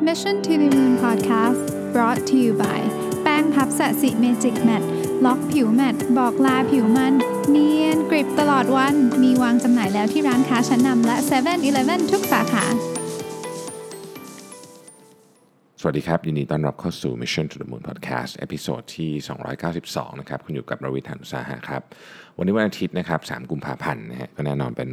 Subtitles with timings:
[0.00, 2.80] Mission to the Moon Podcast brought to you by
[3.22, 4.82] แป้งพัฟ Sasi Magic Matte
[5.24, 7.14] ล็อกผิว matte บอกลาผิวมัน
[7.50, 12.64] เนียนกริบตลอดวัน มีวางจำหน่ายแล้วที่ร้านค้าชั้นนำและ7 e เ e ่ e อทุกสาขา
[15.80, 19.10] สวัสดีครับ ยินดีต้อนรับเข้าสู่ Mission to the Moon Podcast episode ที่
[19.66, 21.82] 292 นะครับ คุณอยู่กับรวิศ หาญอุตสาหะครับ
[22.36, 24.90] วันนี้วันอาทิตย์นะครับ 3 กุมภาพันธ์นะฮะก็แน่นอนเป็น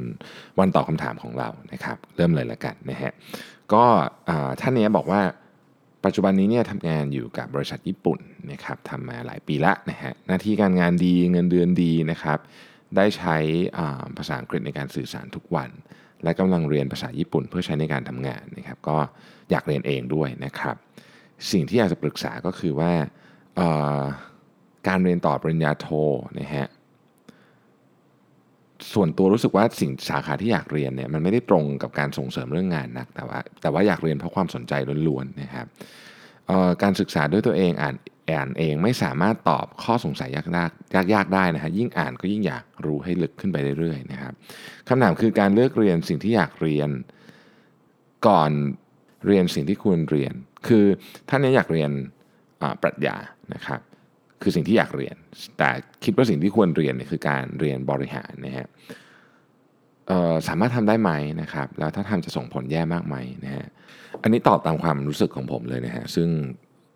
[0.60, 3.12] วันตอบคำถามของเรานะครับ เริ่มเลยละกันนะฮะ
[3.74, 3.86] ก็
[4.62, 5.22] ท่านนี้บอกว่า
[6.06, 8.20] ปัจจุบันนี้เนี่ยทำงานอยู่กับบริษัทญี่ปุ่น
[8.52, 12.40] นะครับทำมาหลายปีละนะฮะหน้าที่การงานดีเงินเดือนดีนะครับ
[12.96, 13.38] ได้ใช้
[14.18, 15.70] ภาษาอังกฤษในการสื่อสารทุกวัน
[16.24, 18.98] และกำลังเรียนภาษาญี่ปุ่นเพื่อใช้ในการทำงานนะครับ ก็
[19.52, 20.76] อยากเรียนเองด้วยนะครับ
[21.52, 22.92] สิ่งที่อยากจะปรึกษาก็คือว่า
[24.88, 25.88] การเรียนต่อปริญญาโท
[26.40, 26.66] นะฮะ
[28.94, 34.74] ส่วนตัวรู้สึกว่าสิ่งสาขาที่อยากเรียนเนี่ยมันไม่ได้ตรงกับการส่งเสริมเรื่องงานนักแต่ว่าแต่ว่าอยากเรียนเพราะความสนใจ
[35.08, 35.68] ล้วนๆนะครับ
[36.84, 37.96] การศึกษาด้วยตัวเองอ่าน
[38.32, 44.34] อ่านเองไม่สามารถตอบข้อสงสัยยากๆยากยากๆได้นะฮะยิ่งอ่านก็ยิ่งอยากรู้ให้ลึกขึ้นไปเรื่อยๆนะครับ
[44.88, 46.90] คำถามคือการเลือกเรียนสิ่งที่อยากเรียน
[48.28, 48.52] ก่อน
[49.28, 50.34] เรียนสิ่งที่ควรเรียน
[50.68, 50.86] คือ
[51.30, 51.92] ท่านนี้อยากเรียน
[52.82, 53.16] ปรัชญา
[53.54, 53.80] นะครับ
[54.42, 55.16] คือสิ่งที่อยากเรียน
[55.58, 55.70] แต่
[56.04, 58.68] คิดว่าสิ่งที่ควรเรียนเนี่ยคือการเรียนบริหารนะฮะ
[60.48, 63.66] สามารถทำได้ไหมนะครับ แล้วถ้าทำจะส่งผลแย่มากไหมนะฮะ
[64.22, 66.28] อันนี้ตอบตามความรู้สึกของผมเลยนะฮะซึ่ง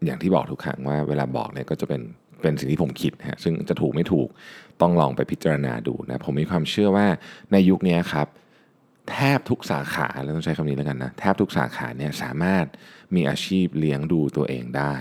[0.06, 2.02] อย่างที่บอกทุกครั้งว่าเวลาบอกเนี่ยก็จะเป็น
[2.42, 4.28] เป็นสิ่งที่ผมคิดฮะซึ่งจะถูกไม่ถูก
[4.82, 7.08] ต้องลองไปพิจารณาดูนะผมมีความเชื่อว่า
[7.52, 8.28] ในยุคนี้ครับ
[9.12, 12.66] แทบทุกสาขาแล้วต้องใช้คำนี้แล้วกันนะแทบทุกสาขาเนี่ยสามารถ
[13.16, 14.96] มีอาชีพเลี้ยงดูตัวเองได้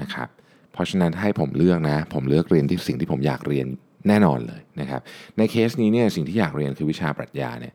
[0.00, 0.28] นะครับ
[0.72, 3.66] เพราะฉะนั้นให้ผมเลือกนะ ผมเลือกเรียนที่สิ่งที่ผมอยากเรียน
[4.08, 5.00] แน่นอนเลยนะครับ
[5.38, 7.74] ในเคสนี้เนี่ยสิ่งที่อยากเรียนคือวิชาปรัชญาเนี่ย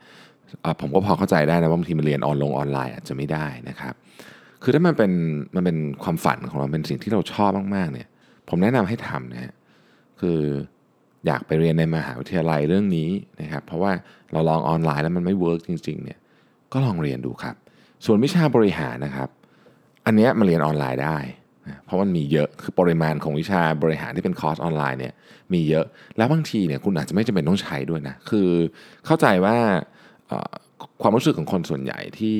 [0.82, 3.94] ผมก็พอเข้าใจได้นะว่าบางทีมันเรียนออนลงออนไลน์อาจจะไม่ได้นะครับ
[4.64, 5.12] คือถ้ามันเป็น
[5.56, 8.08] มันเป็นความฝันของเราเป็นสิ่งที่เราชอบมากๆเนี่ย
[8.50, 9.54] ผมแนะนำให้ทำนะฮะ
[10.20, 10.40] คือ
[11.28, 13.10] อยากไปเรียนในมหาวิทยาลัยเรื่องนี้
[13.42, 13.92] นะครับ เพราะว่า
[14.32, 16.20] เราลองออนไลน์แล้วมันไม่ work จริงๆเนี่ย
[16.74, 17.56] ก็ลองเรียนดูครับ
[18.06, 19.30] ส่วนวิชาบริหารนะครับ
[20.06, 21.18] อันเนี้ยมาเรียนออนไลน์ได้
[21.86, 25.14] เพราะมันมีเยอะคือปริมาณของวิชาบริหารที่เป็นคอร์สออนไลน์เนี่ย
[25.54, 25.86] มีเยอะ
[26.18, 28.50] แล้วบางทีเนี่ยคุณอาจจะไม่จำเป็นต้องใช้ด้วยนะคือ
[29.06, 29.56] เข้าใจว่า
[31.02, 32.38] ความรู้สึกของคนส่วนใหญ่ที่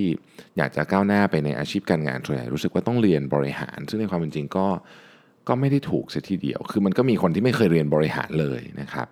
[0.58, 4.68] อยากจะก้าวหน้าไปในอาชีพการงานส่วนใหญ่รู้สึกว่าต้องเรียนบริหาร ซึ่งในความเป็นจริงก็
[5.48, 9.08] ก็ไม่ได้ถูกเสียทีเดียว คือมันก็มีคนที่ไม่เคยเรียนบริหารเลยนะครับ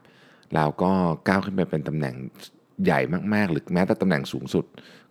[0.56, 0.92] แล้วก็
[1.28, 2.16] ก้าวขึ้นไปเป็นตำแหน่ง
[2.86, 3.00] ใหญ่
[3.34, 4.66] มากๆ หรือแม้แต่ตำแหน่งสูงสุด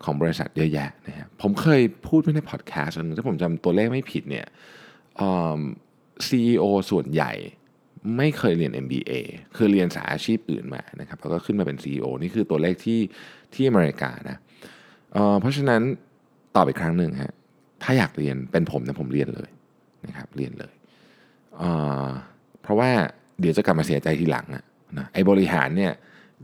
[0.05, 4.47] ของบริษัทเยอะแยะนะครับผมเคยพูดไว้ในพอดแคสต์นนึงถ้าผมจำตัวเลขไม่ผิดเนี่ย
[5.17, 5.61] เอ่อ
[6.27, 7.33] CEO ส่วนใหญ่
[8.17, 9.13] ไม่เคยเรียน MBA
[9.57, 13.01] คือเรียนสายอาชีพอื่นมานะครับแล้วก็ขึ้นมาเป็น CEO นี่คือตัวเลขที่
[13.55, 14.39] ที่อเมริกานะ
[15.13, 15.83] เเพราะฉะนั้น
[16.57, 17.33] ตอบอีกครั้งหนึ่งฮะ
[17.83, 19.51] ถ้าอยากเรียนเป็นผมนะผมเรียนเลย
[20.07, 20.75] นะครับเรียนเลย
[21.59, 22.91] เเพราะว่า
[23.41, 24.65] เดี๋ยวจะกลับมาเสียใจทีหลังอะ
[24.99, 25.93] นะไอ้บริหารเนี่ย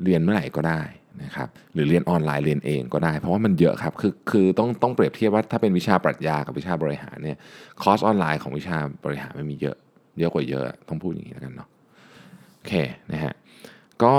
[0.04, 0.80] เรียนเมื่อไหร่ก็ได้
[1.24, 7.38] นะครับหรือเรียนออนไลน์เรียนเองก็ได้ เพราะว่ามันเยอะครับคือคือต้องต้องเปรียบเทียบว่าถ้าเป็นวิชาปรัชญากับวิชาบริหารเนี่ย
[7.82, 9.76] คอร์สออนไลน์ของวิชาบริหารไมันมีเยอะ
[10.18, 11.68] เยอะกว่าเยอะต้องพูดอย่างนี้แล้วกันเนาะ
[12.56, 12.74] โอเค
[13.12, 13.34] นะฮะ
[14.02, 14.14] ก็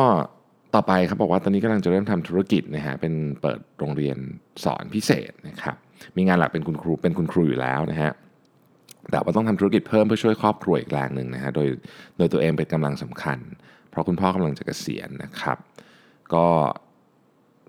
[0.76, 4.18] ต่อไปครับบอกว่าตอนนี้กำลังจะเริ่มทำธุรกิจนะฮะเป็นเปิดโรงเรียน
[4.64, 5.76] สอนพิเศษนะครับ
[6.18, 8.12] มีงานหลักเป็นคุณครูเป็นคุณครูอยู่แล้วนะฮะ
[9.12, 11.68] แต่ว่าต้องทำธุรกิจเพิ่มเพื่อช่วยครอบครัวอีกแรงหนึ่งนะฮะโดย
[12.18, 13.40] โดยตัวเองเป็นกำลังสำคัญ
[13.90, 15.58] เพราะคุณพ่อกำลังจะเกษียณนะครับ
[16.34, 16.48] ก็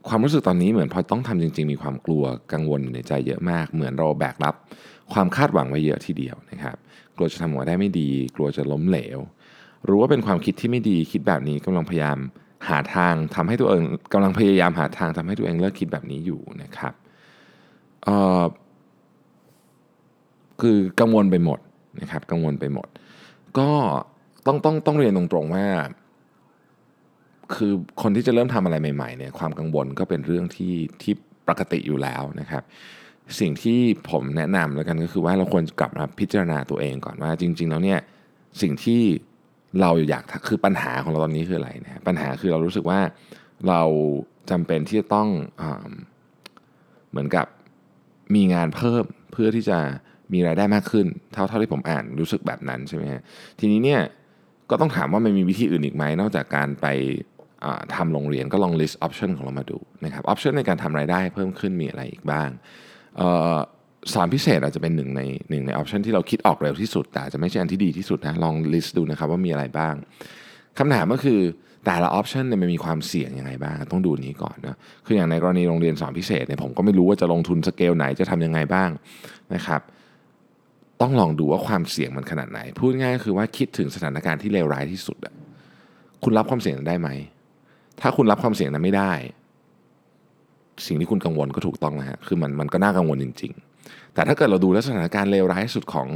[0.08, 4.54] ความรู้สึกตอนนี้เหมือนพอต้องทำจริง ๆ มีความกลัวกังวลในใจเยอะมาก เหมือนเราแบกรับ
[5.12, 6.76] ความคาดหวังไว้เยอะทีเดียวนะครับ
[7.16, 9.18] กลัวจะทำออกมาได้ไม่ดี กลัวจะล้มเหลว
[9.88, 12.18] รู้ว่าเป็นความคิดที่ไม่ดีคิดแบบนี้กำลังพยายาม
[12.68, 16.94] หาทางทำให้ตัวเองกำลังพยายามหาทางทำให้ตัวเองเลิกคิดแบบนี้อยู่นะครับ
[18.06, 18.42] อ่อ
[20.60, 21.58] คือกังวลไปหมด
[22.00, 22.88] นะครับ กังวลไปหมด
[23.58, 23.70] ก็
[24.46, 25.66] ต้องต้องต้องเรียนตรงๆว่า
[27.56, 31.12] คือคนที่จะเริ่มทำอะไรใหม่ๆเนี่ยความกังวลก็เป็นเรื่องที่ที่
[31.48, 32.62] ปกติอยู่แล้วนะครับ
[33.40, 33.80] สิ่งที่
[34.10, 38.00] ผมแนะนำแล้วกันก็คือว่าเราควรกลับมาพิจารณาตัวเองก่อนว่าจริง ๆ แล้วเนี่ย
[38.62, 39.00] สิ่งที่
[39.80, 43.00] เราอยากคือปัญหาของเราตอนนี้คืออะไรนะปัญหาคือเรารู้สึกว่า
[43.68, 43.82] เรา
[44.50, 45.28] จำเป็นที่จะต้อง
[45.60, 45.62] อ
[47.10, 47.47] เหมือนกับ
[48.34, 49.78] มีงานเพิ่มเพื่อที่จะ
[50.32, 53.22] มีรายได้มากขึ้น เท่าเท่าที่ผมอ่านรู้สึกแบบนั้นใช่ไหมฮะ
[53.59, 54.00] ทีนี้เนี่ย
[54.71, 56.86] ก็ต้องถามว่ามันมีวิธีอื่นอีกไหมนอกจากการไป
[57.94, 62.48] ทำโรงเรียนก็ลอง list option ของเรามาดูนะครับ option ในการทำรายได้เพิ่มขึ้นมีอะไรอีกบ้าง
[64.12, 69.94] สอนพิเศษอาจจะเป็นหนึ่งในหนึ่งใน option ที่เราคิดออกเร็วที่สุด แต่อาจจะไม่ใช่อันที่ดีที่สุดนะลอง list ดูนะครับว่ามีอะไรบ้าง
[70.78, 71.41] คำถามก็คือ
[71.86, 74.76] แต่ละออปชันเนี่ยมันมีความเสี่ยงยังไงบ้าง ต้องดูนี้ก่อนนะ
[75.06, 78.91] คืออย่างในกรณีโรงเรียนสอนพิเศษเนี่ยผมก็ไม่รู้ว่าจะลงทุนสเกลไหนจะทำยังไงบ้าง
[79.54, 79.80] นะครับ
[81.00, 85.18] ต้องลองดูว่าความเสี่ยงมันขนาดไหน พูดง่ายก็คือว่าคิดถึงสถานการณ์ที่เลวร้ายที่สุด
[86.22, 87.08] คุณรับความเสี่ยงได้ไหม
[88.00, 89.12] ถ้าคุณรับความเสี่ยงนั้นไม่ได้
[90.86, 93.53] สิ่งที่คุณกังวลก็ถูกต้องนะฮะคือมันมันก็น่ากังวลจริง
[93.83, 96.09] ๆ แต่ถ้าเกิดเราดูล้วสถานการณ์เลวร้ายสุดของ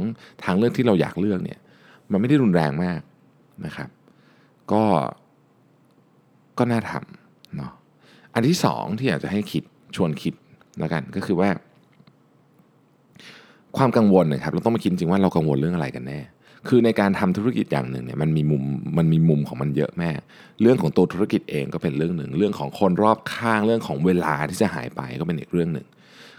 [0.43, 1.59] ทางเลือกที่เราอยากเลือกเนี่ย
[2.11, 2.99] มันไม่ได้รุนแรงมาก
[3.65, 3.89] นะครับ
[4.71, 4.83] ก็
[6.57, 7.71] ก็น่าทำเนาะ
[8.33, 9.63] อันที่สองที่อยากจะให้คิด
[9.95, 10.33] ชวนคิด
[10.79, 11.49] แล้วกันก็คือว่า
[13.77, 16.19] ความกังวลนะครับเราต้องมาคิดจริงว่าเรากังวลเรื่องอะไรกันแน่
[16.67, 18.63] คือในการทำธุรกิจอย่างหนึ่งเนี่ยมันมีมุม
[18.97, 20.11] มันมีมุมของมันเยอะแม่
[20.61, 25.87] เรื่องของตัวธุรกิจเองก็เป็นเรื่องหนึ่ง เรื่องของคนรอบข้างเรื่องของเวลาที่จะหายไปก็เป็นอีกเรื่องหนึ่ง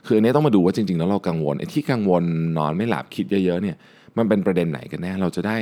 [0.06, 2.22] คืออันนี้ต้องมาดูว่าจริงๆแล้วเรากังวลไอ้ที่กังวล
[2.58, 3.76] นอนไม่หลับคิดเยอะๆเนี่ย
[4.18, 5.56] มันเป็นประเด็นไหนกันแน่เราจะได้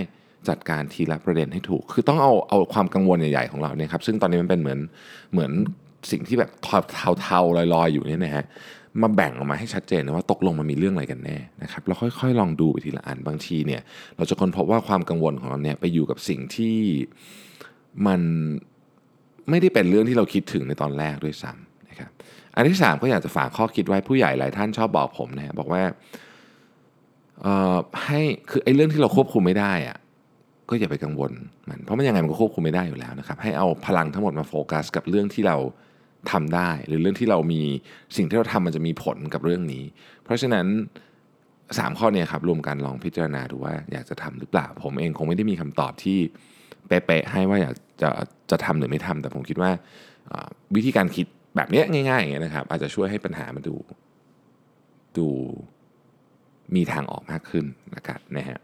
[0.48, 4.78] จัดการทีละประเด็นให้ถูก คือต้องเอาเอาความกังวลใหญ่ๆของเราเนี่ยครับซึ่งตอนนี้มันเป็นเหมือน
[5.32, 5.52] เหมือน
[6.10, 6.50] สิ่งที่แบบ
[6.92, 8.44] เทาๆลอยๆ อยู่เนี่ยนะฮะ
[9.02, 13.80] มาแบ่งออกมาให้ชัดเจนนะว่าตกลงมันมีเรื่องอะไรกันแน่นะครับแล้วค่อยๆ ลองดูไปทีละอันบางทีเนี่ย
[14.16, 16.76] เราจะค้นพบว่าความกังวลของเราเนี่ยไปอยู่กับสิ่งที่
[18.06, 18.20] มัน
[19.50, 22.10] ไม่ได้เป็นเรื่องที่เราคิดถึงในตอนแรกด้วยซ้ำนะครับ
[22.54, 25.82] อันที่ 3 ก็อยากจะฝากข้อคิดไว้ผู้ใหญ่หลายท่านชอบบอกผมนะบอกว่า
[28.04, 28.20] ให้
[28.50, 29.96] คือไอ้เรื่องที่เราควบคุมไม่ได้อะ
[30.68, 31.32] ก็อย่าไปกังวล
[31.68, 35.56] มันเพราะมันยังไงมันก็ควบคุมไม่ได้อยู่แล้วนะครับ ให้เอาพลังทั้งหมดมาโฟกัสกับเรื่องที่เรา
[36.32, 37.62] ทำได้ หรือเรื่องที่เรามี
[38.16, 39.84] สิ่งที่เราทำมันจะมีผลกับเรื่องนี้
[40.24, 40.66] เพราะฉะนั้น
[41.36, 46.18] 3 ข้อเนี่ยครับรวมกันลองพิจารณาดูว่าอยากจะทำหรือเปล่า ผมเองคงไม่ได้มีคำตอบที่
[46.88, 48.08] เป๊ะๆให้ว่าอยากจะ
[48.50, 49.70] จะทำหรือไม่ทำแต่ผมคิดว่า
[50.74, 51.26] วิธีการคิด
[51.56, 53.76] แบบนี้ง่ายๆอย่างเงี้ยนะครับ อาจจะช่วยให้ปัญหามันดู
[55.18, 55.26] ดู
[56.74, 57.64] มีทางออกมากขึ้น
[57.96, 58.58] นะครับนะฮะ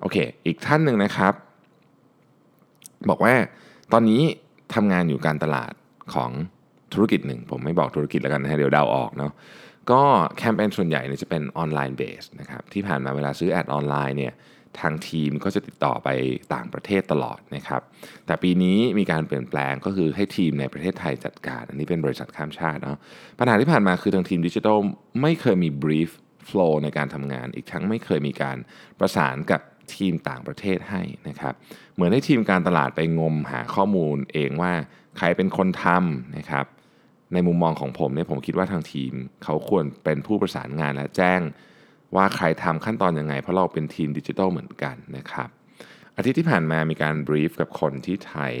[0.00, 0.16] โอเค
[0.46, 1.34] อีกท่านหนึ่งนะครับ
[3.10, 3.34] บอกว่า
[3.92, 4.22] ตอนนี้
[4.74, 5.72] ทำงานอยู่การตลาด
[6.14, 6.30] ของ
[6.94, 9.32] ธุรกิจหนึ่ง ผมไม่บอกธุรกิจแล้วกันนะฮะเดี๋ยวเดาออกเนาะ
[9.90, 10.02] ก็
[10.38, 14.34] แคมเปญส่วนใหญ่เนี่ยจะเป็น online base นะครับที่ผ่านมาเวลาซื้อ ad ออนไลน์เนี่ย
[14.80, 16.08] ทางทีมก็จะติดต่อไป
[16.54, 17.82] ต่างประเทศตลอดนะครับ
[18.26, 22.98] แต่ปีนี้มีการเปลี่ยนแปลงก็คือให้ทีมในประเทศไทยจัดการ อันนี้เป็นบริษัทข้ามชาติเนาะ
[23.38, 24.78] ปัญหาที่ผ่านมาคือทางทีมดิจิทัล
[25.22, 26.10] ไม่เคยมี brief
[26.46, 28.56] flow ในการทำงาน อีกทั้งไม่เคยมีการ
[28.98, 29.60] ประสานกับ
[29.94, 31.54] ทีมต่างประเทศให้นะครับ
[31.94, 34.72] เหมือนให้ทีมการตลาดไปงมหาข้อมูลเองว่า
[35.18, 36.66] ใครเป็นคนทำนะครับ
[37.32, 39.12] ในมุมมองของผมเนี่ยผมคิดว่าทางทีม
[39.44, 41.40] เขาควรเป็นผู้ประสานงานและแจ้ง
[42.16, 45.48] ว่าใครทำขั้นตอนยังไง เพราะเราเป็นทีมดิจิทัลเหมือนกันนะครับ
[46.16, 48.54] อาทิตย์ที่ผ่านมามีการบรีฟกับคนที่ไทย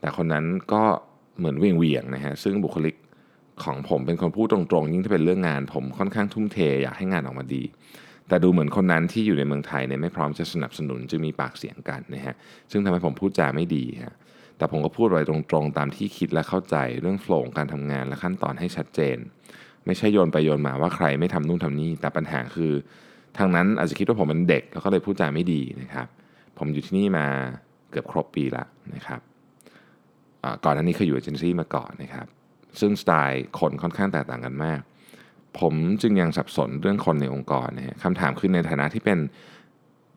[0.00, 0.84] แต่คนนั้นก็
[1.38, 2.94] เหมือนเวียงเวียงนะฮะซึ่งบุคลิก
[3.64, 7.62] ของผมเป็นคนพูดตรงๆ ยิ่งถ้าเป็นเรื่องงาน ผมค่อนข้างทุ่มเทอยากให้งานออกมาดี
[8.28, 12.34] แต่ดูเหมือนคนนั้นที่อยู่ในเมืองไทยเนี่ยไม่พร้อมจะสนับสนุนจึงมีปากเสียงกันนะฮะ
[12.70, 14.14] ซึ่งทำให้ผมพูดจาไม่ดีฮะ
[14.58, 19.18] แต่ผมก็พูดไว้ตรงๆ ตามที่คิดและเข้าใจเรื่องโฟล์การทำงานและขั้นตอนให้ชัดเจน
[19.86, 22.72] ไม่ใช่โยนไปโยนมาว่าใครไม่ทำนู่นทำนี่ แต่ปัญหาคือ
[23.38, 26.06] ทางนั้นอาจจะคิดว่าผมเป็นเด็กแล้วก็เลยพูดจาไม่ดีนะครับ
[26.58, 27.26] ผมอยู่ที่นี่มา
[27.90, 28.64] เกือบครบปีละ
[28.94, 29.20] นะครับ
[30.64, 32.26] ก่อนหน้านี้เคยอยู่เอเจนซี่มาก่อนนะครับ
[32.80, 34.80] ซึ่งสไตล์คนค่อนข้างแตกต่างกันมาก
[35.58, 39.18] ผมจึงยังสับสนเรื่องคนในองค์กรนะฮะคำถามคือในฐานะที่เป็น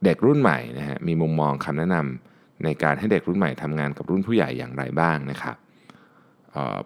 [0.03, 2.30] เด็กรุ่นใหม่นะฮะมีมุมมองคำแนะนำ
[2.65, 5.57] ในการให้เด็กรุ่นใหม่ทำงานกับรุ่นผู้ใหญ่อย่างไรบ้างนะครับ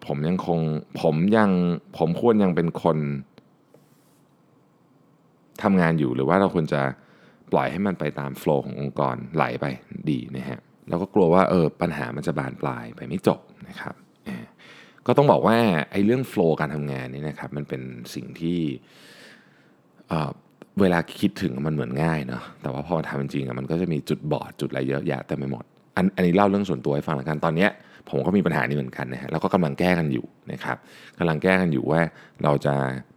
[0.06, 0.60] ผมยังคง
[1.02, 1.50] ผมยัง
[1.98, 2.98] ผมควรยังเป็นคน
[5.64, 6.82] ทำงานอยู่หรือว่าเราควรจะ
[7.52, 9.66] ปล่อยให้มันไปตามโฟล์ขององค์กรไหลไป
[10.10, 10.60] ดีนะฮะ
[10.90, 13.96] แล้วก็กลัวว่าเออปัญหามันจะบานปลายไปไม่จบนะครับ
[15.08, 15.58] ก็ต้องบอกว่า
[15.92, 17.82] ไอ้เรื่องโฟล์การทำงานนี่นะครับมันเป็น
[18.16, 18.60] สิ่งที่
[20.82, 27.68] เวลาคิดถึงมันเหมือนง่ายเนาะแต่ว่าพอทำจริงๆมันก็จะมีจุดบอดจุดอะไรเยอะแยะเต็มไปหมด อันอันนี้เล่าเรื่องส่วนตัวให้ฟังแล้วกันตอนนี้
[28.10, 30.78] ผมก็มีปัญหานี้เหมือนกันนะฮะแล้วก็กำลังแก้กันอยู่นะครับ
[31.20, 32.02] กำลังแก้กันอยู่ว่า
[32.44, 32.74] เราจะ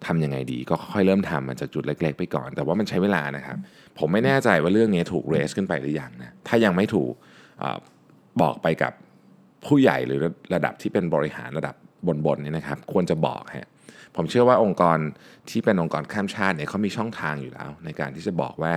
[0.06, 3.58] ทํำยังไงดีก็ค่อยเริ่มทำมันจากจุดเล็ก ๆ ไปก่อน แต่ว่ามันใช้เวลานะครับ
[3.98, 7.12] ผมไม่แน่ใจว่าเรื่องนี้ถูกเรสขึ้นไปหรือยังนะถ้ายังไม่ถูก
[7.62, 7.64] อ
[8.42, 8.92] บอกไปกับ
[9.66, 10.18] ผู้ใหญ่หรือ
[10.54, 11.74] ระดับที่เป็นบริหารระดับ
[12.26, 13.68] บนๆนี่นะครับ ควรจะบอกฮะ
[14.16, 14.98] ผมเชื่อว่าองค์กร
[15.50, 18.72] ที่เป็นองค์กรข้ามชาติเนี่ยเขามีช่องทางอยู่แล้ว ในการที่จะบอกว่า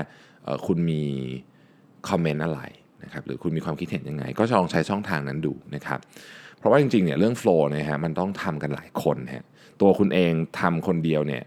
[0.66, 1.04] คุณมี
[2.10, 2.62] คอมเมนต์อะไร
[3.04, 6.00] นะครับหรือคุณมีความคิดเห็นยังไง ก็ลองใช้ช่องทางนั้นดูนะครับ
[6.58, 9.46] เพราะว่าจริงๆเนี่ยเรื่องโฟล์นี่ยฮะมันต้องทำกันหลายคนฮะ
[9.82, 11.44] ตัวคุณเองทำคนเดียวเนี่ย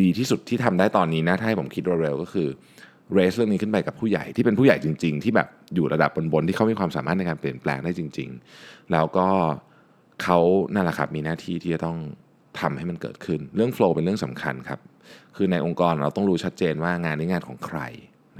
[0.00, 2.48] ดีที่สุดที่ทำได้ตอนนี้นะถ้าให้ผมคิดเร็วๆก็คือ
[3.12, 9.28] เรสเรื่องนี้ขึ้นไปกับผู้ใหญ่ที่เป็นผู้ใหญ่จริง ๆ ที่แบบอยู่ระดับบนๆที่เขามีความสามารถในการเปลี่ยนแปลงได้จริง ๆ แล้วก็
[10.22, 10.38] เขา
[10.74, 11.98] นั่นแหละครับมีหน้าที่ที่จะต้อง
[12.60, 14.80] ทำให้มันเกิดขึ้น เรื่องโฟล์เป็นเรื่องสำคัญครับ
[15.36, 17.78] คือในองค์กรเราต้องรู้ชัดเจนว่างานนี้งานของใคร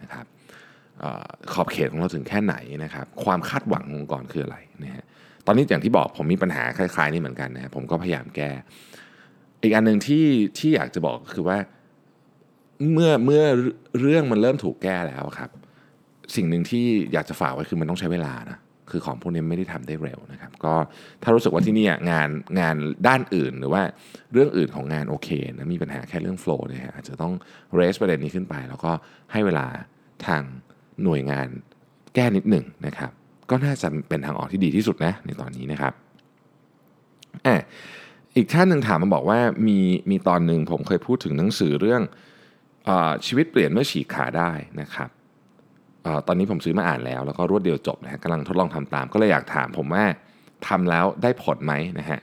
[0.01, 0.27] นะครับ
[1.53, 2.55] ขอบเขตของเราถึงแค่ไหน
[2.85, 5.05] นะครับ ความคาดหวังขององค์กรคืออะไรนะฮะ
[5.47, 8.51] ตอนนี้อย่างที่บอกผมมีปัญหาคล้ายๆนี่เหมือนกันนะผมก็พยายามแก้
[9.63, 10.27] อีกอันหนึ่งที่
[10.59, 11.59] ที่อยากจะบอกก็คือว่า
[12.93, 13.43] เมื่อเมื่อ
[14.01, 15.51] เรื่องมันเริ่มถูกแก้แล้วครับ
[16.37, 18.59] สิ่งหนึ่งที่อยากจะฝากไว้คือมันต้องใช้เวลานะ
[18.91, 20.75] คือของพวกนี้ไม่ได้ทำได้เร็วนะครับ ก็
[21.23, 22.29] ถ้ารู้สึกว่าที่นี่งาน
[22.61, 22.77] งาน
[23.09, 23.83] ด้านอื่นหรือว่า
[24.33, 27.33] เรื่องอื่นของงานโอเคนะมีปัญหาแค่เรื่องโฟล์เนี่ยอาจจะต้อง
[27.75, 28.93] เรสประเด็นนี้ขึ้นไป แล้วก็
[29.33, 29.67] ให้เวลา
[30.27, 30.43] ทาง
[31.05, 31.49] หน่วยงาน
[32.15, 33.11] แก้นิดหนึ่งนะครับ
[33.51, 35.93] ก็น่าจะเป็นทางออกที่ดีที่สุดนะในตอนนี้นะครับ
[37.47, 37.55] อ่
[38.37, 39.79] อีกท่านหนึ่งถามมาบอกว่ามี
[40.11, 42.03] มีตอนหนึ่งผมเคยพูดถึงหนังสือเรื่อง
[42.89, 42.91] อ
[43.27, 45.09] ชีวิตเปลี่ยนเมื่อฉีกขาได้นะครับ
[46.07, 50.05] อตอนนี้ผมซื้อมาอ่านแล้ว แล้วก็รวดเดียวจบนะฮะกำลังทดลองทำตาม ก็เลยอยากถามผมว่า
[50.67, 52.21] ทำแล้วได้ผลไหมนะฮะ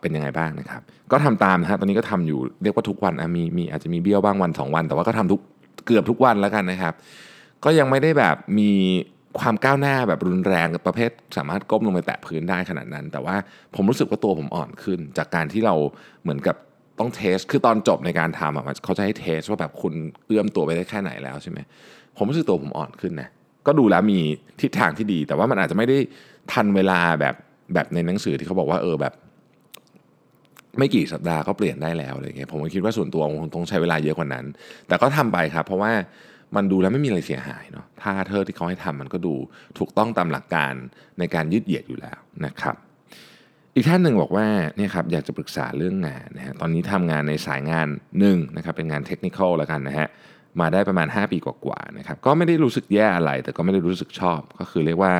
[0.00, 5.40] เป็นยังไงบ้างนะครับ ก็ทำตามนะฮะตอนนี้ก็ทำอยู่เรียกว่าทุกวันมีมีอาจจะมีเบี้ยวบ้างวัน 2 วัน แต่ว่าก็ทำทุก
[5.86, 6.94] เกือบทุกวันแล้วกันนะครับ
[7.64, 8.70] ก็ยังไม่ได้แบบมี
[9.40, 13.36] ความก้าวหน้าแบบรุนแรงประเภท สามารถก้มลงไปแตะพื้นได้ขนาดนั้น แต่ว่า
[13.74, 15.74] ผมรู้สึกว่าตัวผมอ่อนขึ้น จากการที่เรา
[16.22, 16.56] เหมือนกับ
[16.98, 19.94] ต้องเทส คือตอนจบในการทำอะเขาจะให้เทสว่าแบบคุณ
[20.26, 21.58] เอื้อมตัวไปได้แค่ไหนแล้วใช่ไหม
[22.16, 23.28] ผมรู้สึกตัวผมอ่อนขึ้นนะ
[23.66, 24.20] ก็ดูแล้วมี
[24.60, 25.98] ทิศทางที่ดี แต่ว่ามันอาจจะไม่ได้
[26.52, 27.34] ทันเวลาแบบ
[27.74, 29.14] แบบในหนังสือที่เขาบอกว่าเออแบบ
[30.78, 34.44] ไม่กี่สัปดาห์ก็เปลี่ยนได้แล้วอะไรเงี้ยผมคิดว่าส่วนตัวคงต้องใช้เวลาเยอะกว่านั้น
[34.88, 35.92] แต่ก็ทำไปครับ เพราะว่า
[36.56, 39.34] มันดูแล้วไม่มีอะไรเสียหายเนาะท่าเธอที่เขาให้ทำมันก็ดู
[39.78, 40.72] ถูกต้องตามหลักการ
[41.18, 42.76] ในการยืดเหยียดอยู่แล้วนะครับ
[43.74, 47.88] อีกท่านหนึ่งบอกว่าเนี่ยครับอยากจะปรึกษาเรื่องงานนะฮะตอนนี้ทำงานในสายงาน
[48.18, 50.08] หนึ่งนะครับเป็นงานเทคนิคอลแล้วกันนะฮะ
[50.60, 55.14] มาได้ประมาณ 5 ปีกว่าๆนะครับก็ไม่ได้รู้สึกแย่อะไร แต่ก็ไม่ได้รู้สึกชอบ ก็คือเรียกว่า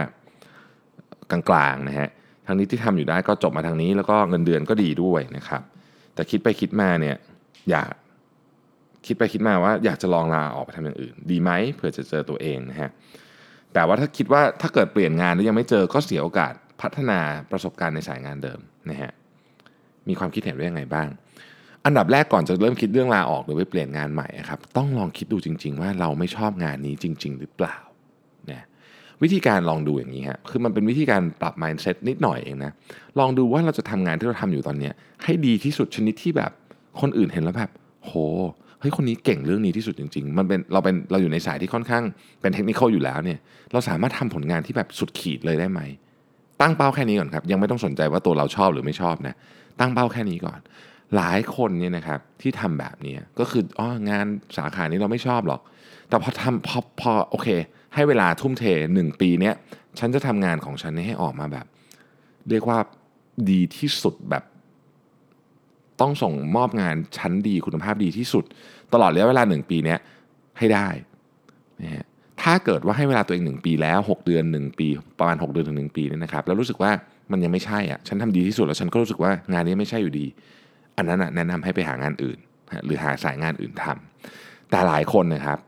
[1.30, 2.08] กลางๆนะฮะ
[2.46, 5.62] ทางนี้ที่ทำอยู่ได้ก็จบมาทางนี้แล้วก็เงินเดือนก็ดีด้วยนะครับ
[6.14, 7.16] แต่คิดไปคิดมาเนี่ย
[7.70, 7.92] อยาก
[9.07, 12.90] คิดไปคิดมาว่าอยากจะลองลาออกไปทำอย่างอื่น ดีไหมเผื่อจะเจอตัวเองนะฮะ
[13.75, 19.12] แต่ว่าถ้าคิดว่าถ้าเกิดเปลี่ยนงานแล้วยังไม่เจอก็เสียโอกาสพัฒนาประสบการณ์ในสายงานเดิมนะฮะ
[20.09, 21.09] มีความคิดเห็นว่ายังไงบ้าง
[21.85, 27.76] อันดับแรกก่อนจะเริ่มคิดเรื่องลาออกหรือไปเปลี่ยนงานใหม่ครับต้องลองคิดดูจริง ๆ ว่าเราไม่ชอบงานนี้จริง ๆ หรือเปล่า
[28.50, 28.64] นะ
[29.23, 32.73] วิธีการลองดูอย่างนี้ฮะคือมันเป็นวิธีการปรับ mindset นิดหน่อยเองนะ
[33.19, 34.90] ลองดูว่าเราจะทำงานที่เราทำอยู่ตอนนี้
[35.25, 36.52] ให้ดีที่สุดชนิดที่แบบ
[37.00, 37.71] คนอื่นเห็นแล้วแบบ
[38.04, 38.12] โห
[38.80, 42.04] เฮ้ยคนนี้เก่งเรื่องนี้ที่สุดจริง ๆ มันเป็นเราเป็นเราอยู่ในสายที่ค่อนข้าง
[42.40, 43.38] เป็นเทคนิคอยู่แล้วเนี่ย
[43.72, 45.80] เราสามารถทำผลงานที่แบบสุดขีดเลยได้ไหม
[46.60, 49.34] ตั้งเป้าแค่นี้ก่อนครับ ยังไม่ต้องสนใจว่าตัวเราชอบหรือไม่ชอบนะ
[49.80, 50.60] ตั้งเป้าแค่นี้ก่อน
[51.16, 55.60] หลายคนเนี่ยนะครับที่ทำแบบนี้ก็คืออ๋องานสาขานี้เราไม่ชอบหรอก
[56.08, 57.49] แต่พอทำพอพอโอเค
[57.94, 59.54] ให้เวลาทุ่มเทหนึ่งปีเนี้ย
[59.99, 61.66] ฉันจะทำงานของฉันให้ออกมาแบบ
[62.50, 62.78] เรียกว่า
[63.50, 64.44] ดีที่สุดแบบ
[66.00, 68.45] ต้องส่งมอบงานชั้นดีคุณภาพดีที่สุด
[68.92, 69.97] ตลอดระยะเวลา 1 ปีนี้
[70.59, 70.88] ให้ได้
[71.83, 72.04] นะฮะ
[72.42, 74.88] ถ้าเกิดว่าให้เวลาตัวเอง 1 ปีแล้ว 6 เดือน 1 ปี
[75.19, 76.92] ประมาณ 6 เดือนถึง 1 ปีเนี่ยนะครับแล้วรู้สึกว่า
[77.33, 80.26] มันยังไม่ใช่อะฉันทำดีที่สุดแล้วฉันก็รู้สึกว่างานนี้ไม่ใช่อยู่ดี
[80.97, 82.38] อันนั้นแนะนำให้ไปหางานอื่น
[82.85, 85.59] หรือหาสายงานอื่นทำแต่หลายคนนะครับ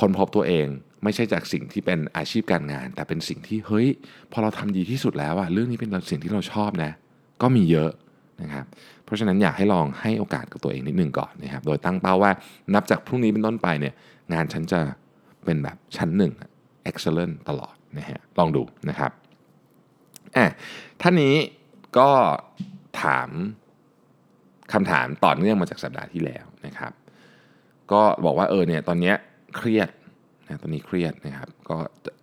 [0.00, 0.66] คนพบตัวเอง
[1.04, 3.88] ไม่ใช่จากสิ่งที่เป็นอาชีพการงาน แต่เป็นสิ่งที่เฮ้ย
[4.32, 6.92] พอเราทำดีที่สุดแล้วอะเรื่องนี้เป็นสิ่งที่เราชอบนะ
[7.42, 7.90] ก็มีเยอะ
[8.42, 8.66] นะครับ
[9.04, 12.32] เพราะฉะนั้นอยากให้ลองให้โอกาสกับตัวเองนิดนึงก่อนนะครับโดยตั้งเป้าว่า
[12.74, 13.94] นับจากพรุ่งนี้เป็นต้นไปเนี่ย
[14.32, 14.80] งานฉันจะ
[15.44, 16.32] เป็นแบบชั้นหนึ่ง
[16.90, 19.10] excellent ตลอดนะฮะลองดูนะครับ
[20.36, 20.46] อะ
[21.02, 21.34] ท่านนี้
[21.98, 22.10] ก็
[23.02, 23.28] ถาม
[24.72, 26.92] คำถามต่อเนื่องมาจากสัปดาห์ที่แล้วนะครับ
[27.92, 29.12] ก็บอกว่าเออเนี่ยตอนนี้
[29.56, 29.88] เครียด
[30.50, 31.76] นะตอนนี้เครียดนะครับ ก็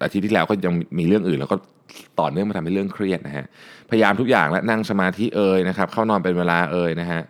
[0.03, 1.57] อาทิตย์ที่แล้วก็ยังมีเรื่องอื่น แล้วก็
[2.19, 3.45] ต่อเนื่องมาทำให้เรื่องเครียดนะฮะ
[3.89, 7.21] พยายามทุกอย่างและนั่งสมาธิเอ่ยนะครับ เข้านอนเป็นเวลาเอ่ยนะฮะ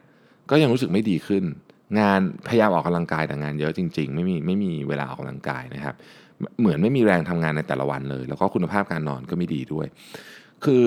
[0.50, 1.44] ก็ยังรู้สึกไม่ดีขึ้น
[2.00, 5.96] งานพยายามออกกำลังกายแต่งานเยอะจริง ๆ ไม่มีไม่มีเวลาออกกำลังกายนะครับ
[6.60, 9.88] เหมือนไม่มีแรงทำงานในแต่ละวันเลย แล้วก็คุณภาพการนอนก็ไม่ดีด้วย
[10.66, 10.86] คือ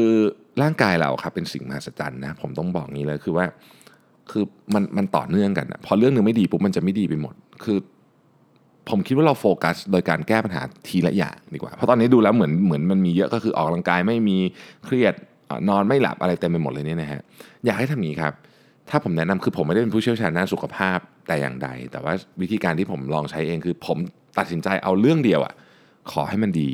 [0.62, 3.46] ร่างกายเราครับเป็นสิ่งมหัศจรรย์นะผมต้องบอกงี้เลยคือว่า
[4.30, 7.78] คือมันมันต่อเนื่องกันนะพอเรื่องหนึ่งไม่ดีปุ๊บมันจะไม่ดีไปหมด คือ
[8.88, 14.38] ผมคิดว่าเราโฟกัสโดยการแก้ปัญหาทีละอย่างดีกว่า เพราะตอนนี้ดูแล้วเหมือนเหมือนมันมีเยอะก็คือออกกำลังกายไม่มี
[14.84, 15.14] เครียด
[15.68, 17.20] นอนไม่หลับอะไรเต็มไปหมดเลยเนี่ยนะฮะ
[17.64, 18.32] อยากให้ทำอย่างนี้ครับ
[18.90, 23.98] ถ้าผมแนะนำคือผมไม่ได้เป็นผู้เชี่ยวชาญด้านสุขภาพแต่อย่างใด แต่ว่าวิธีการที่ผมลองใช้เองคือ ผม
[24.38, 25.54] ตัดสินใจเอาเรื่องเดียวอะ
[26.12, 26.70] ขอให้มันดี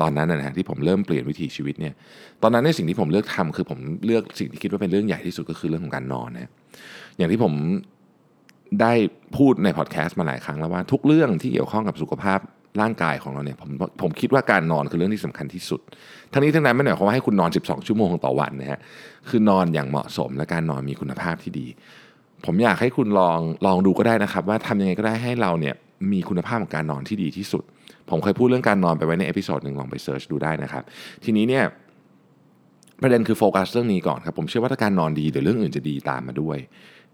[0.00, 1.94] ตอนนั้นนะฮะที่ผมเริ่มเปลี่ยนวิถีชีวิตเนี่ย
[2.42, 6.50] ตอนนั้นในสิ่งที่ผมเลือกทำคือผมเลือกสิ่งที่คิดว่าเป็นเรื่องใหญ่ที่สุดก็คือเรื่องของการนอนนะ
[7.16, 7.52] อย่างที่ผม
[8.80, 8.92] ได้
[9.36, 12.38] พูดในพอดแคสต์มาหลายครั้งแล้วว่าทุกเรื่องที่เกี่ยวข้องกับสุขภาพ
[12.80, 13.70] ร่างกายของเราเนี่ยผม
[14.02, 15.80] ผมคิดว่าการนอนคือเรื่องที่สำคัญที่สุด
[16.32, 18.80] ทั้งนี้ทั้งนั้นไม่ได้หมายความว่าให้คุณนอน 12 ชั่วโมงต่อวันนะฮะ
[19.28, 21.66] คือนอนอย่างเหมาะสมและการนอนมีคุณภาพที่ดี
[22.46, 25.74] ผมอยากให้คุณลองลองดูก็ได้นะครับ ว่าทำยังไงก็ได้ให้เราเนี่ย
[26.12, 27.64] มีคุณภาพของการนอนที่ดีที่สุด
[28.10, 30.82] ผมเคยพูดเรื่องการนอนไปไว้ใน episode หนึ่งลองไป search ดูได้นะครับ
[31.24, 31.64] ทีนี้เนี่ย
[33.02, 36.58] ประเด็นคือโฟกัสเรื่องนี้ก่อนครับผมเชื่อว่าถ้าการนอนดีเดี๋ยวเรื่องอื่นจะดีตามมาด้วย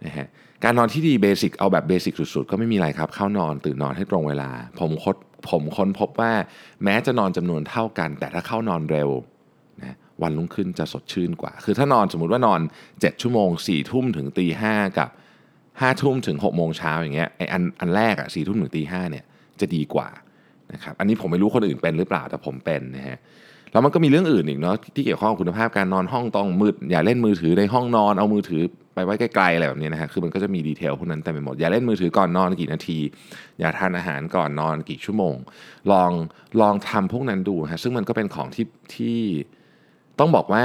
[0.05, 0.27] นะฮะ
[0.65, 5.17] การนอนที่ดี basic เอาแบบ basic สุดๆ ก็ไม่มีอะไรครับ เข้านอนตื่นนอนให้ตรงเวลา ผมคด
[5.51, 6.33] ผมค้นพบว่า
[6.85, 9.11] แม้จะนอนจำนวนเท่ากัน แต่ถ้าเข้านอนเร็ว
[9.83, 12.61] นะวันรุ่งขึ้นจะสดชื่นกว่า คือถ้านอนสมมติว่านอน
[12.93, 15.11] 7 ชั่วโมง4ี่ทุ่มถึงตีห้ากับ
[15.81, 19.25] 5้าทุ่มถึง6กโมงเช้าอย่างเงี้ยไออันอันแรกอะสี่ทุ่มถึงตีห้าเนี่ย
[19.61, 20.09] จะดีกว่า
[20.73, 23.19] นะครับอันนี้ผมไม่รู้คนอื่นเป็นหรือเปล่าแต่ผมเป็นนะฮะ
[23.73, 28.63] แล้วมันก็มีเรื่องอื่นอีกเนาะที่เกี่ยวข้องกับคุณภาพการนอนห้องต้องมืดอย่าเล่นมือถือในห้องนอนเอามือถือ
[28.97, 32.99] ไปไว้ไกลๆอะไรแบบนี้นะฮะคือมันก็จะมีดีเทลพวกนั้นเต็มไปหมด อย่าเล่นมือถือก่อนนอนกี่นาที
[33.61, 35.35] อย่าทานอาหารก่อนนอนกี่ชั่วโมง
[35.93, 36.11] ลอง
[36.61, 39.21] ลองทำพวกนั้นดูฮะซึ่งมันก็เป็นของที่ที่
[40.19, 40.63] ต้องบอกว่า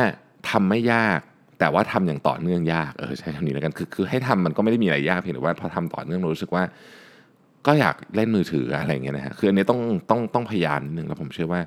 [0.50, 1.20] ทำไม่ยาก
[1.60, 6.64] แต่ว่าทำอย่างต่อเนื่องยากเออใช้คำนี้แล้วกันคือคือให้ทำมันก็ไม่ได้มีอะไรยากเพียงแต่ว่าพอทำต่อเนื่องรู้สึกว่า
[7.68, 11.62] ก็อยากเล่นมือถืออะไรอย่างเงี้ยนะฮะคืออันนี้ต้องต้องต้องพยายามนิดนึงแล้วผมเชื่อว่า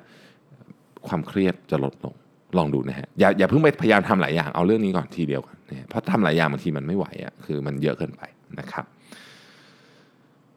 [1.07, 2.15] ความเครียดจะลดลง
[2.57, 5.54] ลองดูนะฮะอย่าอย่าเพิ่งไปพยายามทำหลายอย่างเอาเรื่องนี้ก่อนทีเดียวกันน
[5.89, 8.21] เพราะทำหลายอย่างบางทีมันไม่ไหวอะคือมันเยอะเกินไป
[8.59, 8.85] นะครับ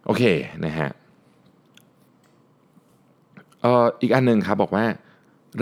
[0.07, 0.23] โอเค
[0.65, 0.91] นะฮะ
[3.63, 4.85] เอ่ออีกอันหนึ่งครับบอกว่า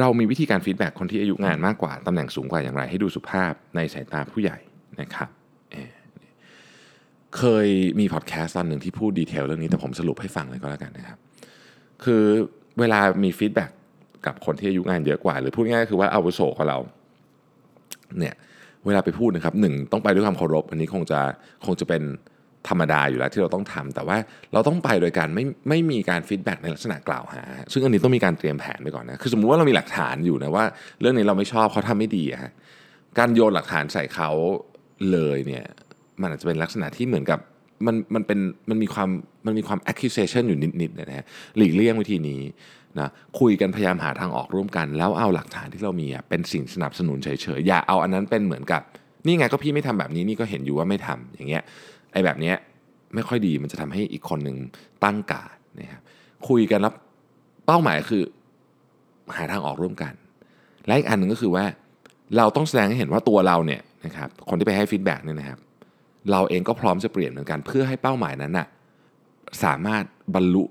[0.01, 4.59] เรามีวิธีการ feedback คนที่อายุงานมากกว่าตำแหน่งสูงกว่าอย่างไร ให้ดูสุภาพในสายตาผู้ใหญ่
[5.01, 5.29] นะครับ
[5.73, 7.69] เเคย
[8.01, 11.19] มีพอดแคสต์ตอนหนึ่งที่พูด detail เรื่องนี้แต่ผมสรุปให้ฟังเลยก็แล้วกันนะครับ
[12.05, 12.23] คือ
[12.79, 13.71] เวลามี feedback
[14.27, 16.79] กับคนที่อายุงานเยอะกว่า หรือพูดง่ายๆคือว่าอาวุโสกว่าเรา
[18.19, 18.35] เนี่ย
[18.87, 21.21] เวลาไปพูดนะครับหนึ่งต้องไปด้วยความเคารพอันนี้คงจะ
[21.67, 22.03] คงจะเป็น
[22.69, 24.17] ธรรมดาอยู่แล้วที่เราต้องทำแต่ว่า
[24.53, 30.65] เราต้องไปโดยการไม่ไม่มีการฟีดแบ็กในลักษณะกล่าวหา ซึ่งอันนี้ต้องมีการเตรียมแผนไปก่อนนะคือสมมุติว่าเรามีหลักฐานอยู่นะว่า
[31.01, 32.53] เรื่องนี้เราไม่ชอบเขาทำไม่ดีฮะ
[33.19, 34.31] การโยนหลักฐานใส่เขา
[35.11, 35.65] เลยเนี่ย
[36.21, 37.41] มันอาจจะเป็นลักษณะที่เหมือนกับ
[37.87, 38.39] มันมันเป็น
[38.71, 39.09] มันมีความ
[39.47, 42.41] มันมีความ accusation อยู่นิดๆนะฮะหลีกเลี่ยงวิธีนี้
[42.99, 43.09] นะ
[43.41, 47.29] คุยกันพยายามหาทางออกร่วมกัน แล้วเอาหลักฐานที่เรามีอะเป็นสิ่งสนับสนุนเฉ
[47.59, 48.83] ยๆอย่าเอาอันนั้นเป็นเหมือนกับ
[49.27, 51.63] นี่ไงก็พี่ไม่ทำแบบนี้นี่ก็เห็นอยู่ว่าไม่ทำอย่างเงี้ย
[52.13, 52.57] ไอ้แบบเนี้ย
[53.15, 54.57] ไม่ค่อยดีมันจะทำให้อีกคนหนึ่ง
[55.05, 56.03] ตั้งการ์ดนะครับ
[56.49, 56.93] คุยกันแล้ว
[57.67, 58.23] เป้าหมายคือ
[59.37, 60.13] หาทางออกร่วมกัน
[60.87, 61.65] และอีกอันหนึ่งก็คือว่า
[62.37, 65.59] เราต้องแสดงให้เห็นว่าตัวเราเนี่ยนะครับคนที่ไปให้ feedback เนี่ยนะครับ
[66.31, 68.67] เราเองก็พร้อมจะเปลี่ยนเหมือนกัน เพื่อให้เป้าหมายนั้นน่ะ
[69.65, 70.03] สามารถ
[70.35, 70.65] บรรลุ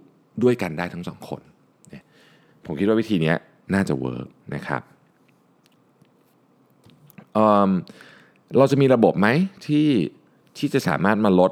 [0.43, 1.41] ด้วยกันได้ทั้งสองคน
[1.89, 2.03] เนี่ย
[2.65, 3.33] ผมคิดว่าวิธีนี้
[3.73, 4.81] น่าจะ work นะครับ
[7.33, 7.69] เอิ่ม
[8.57, 9.27] เราจะมีระบบไหม
[9.65, 9.87] ที่
[10.57, 11.51] ที่จะสามารถมาลด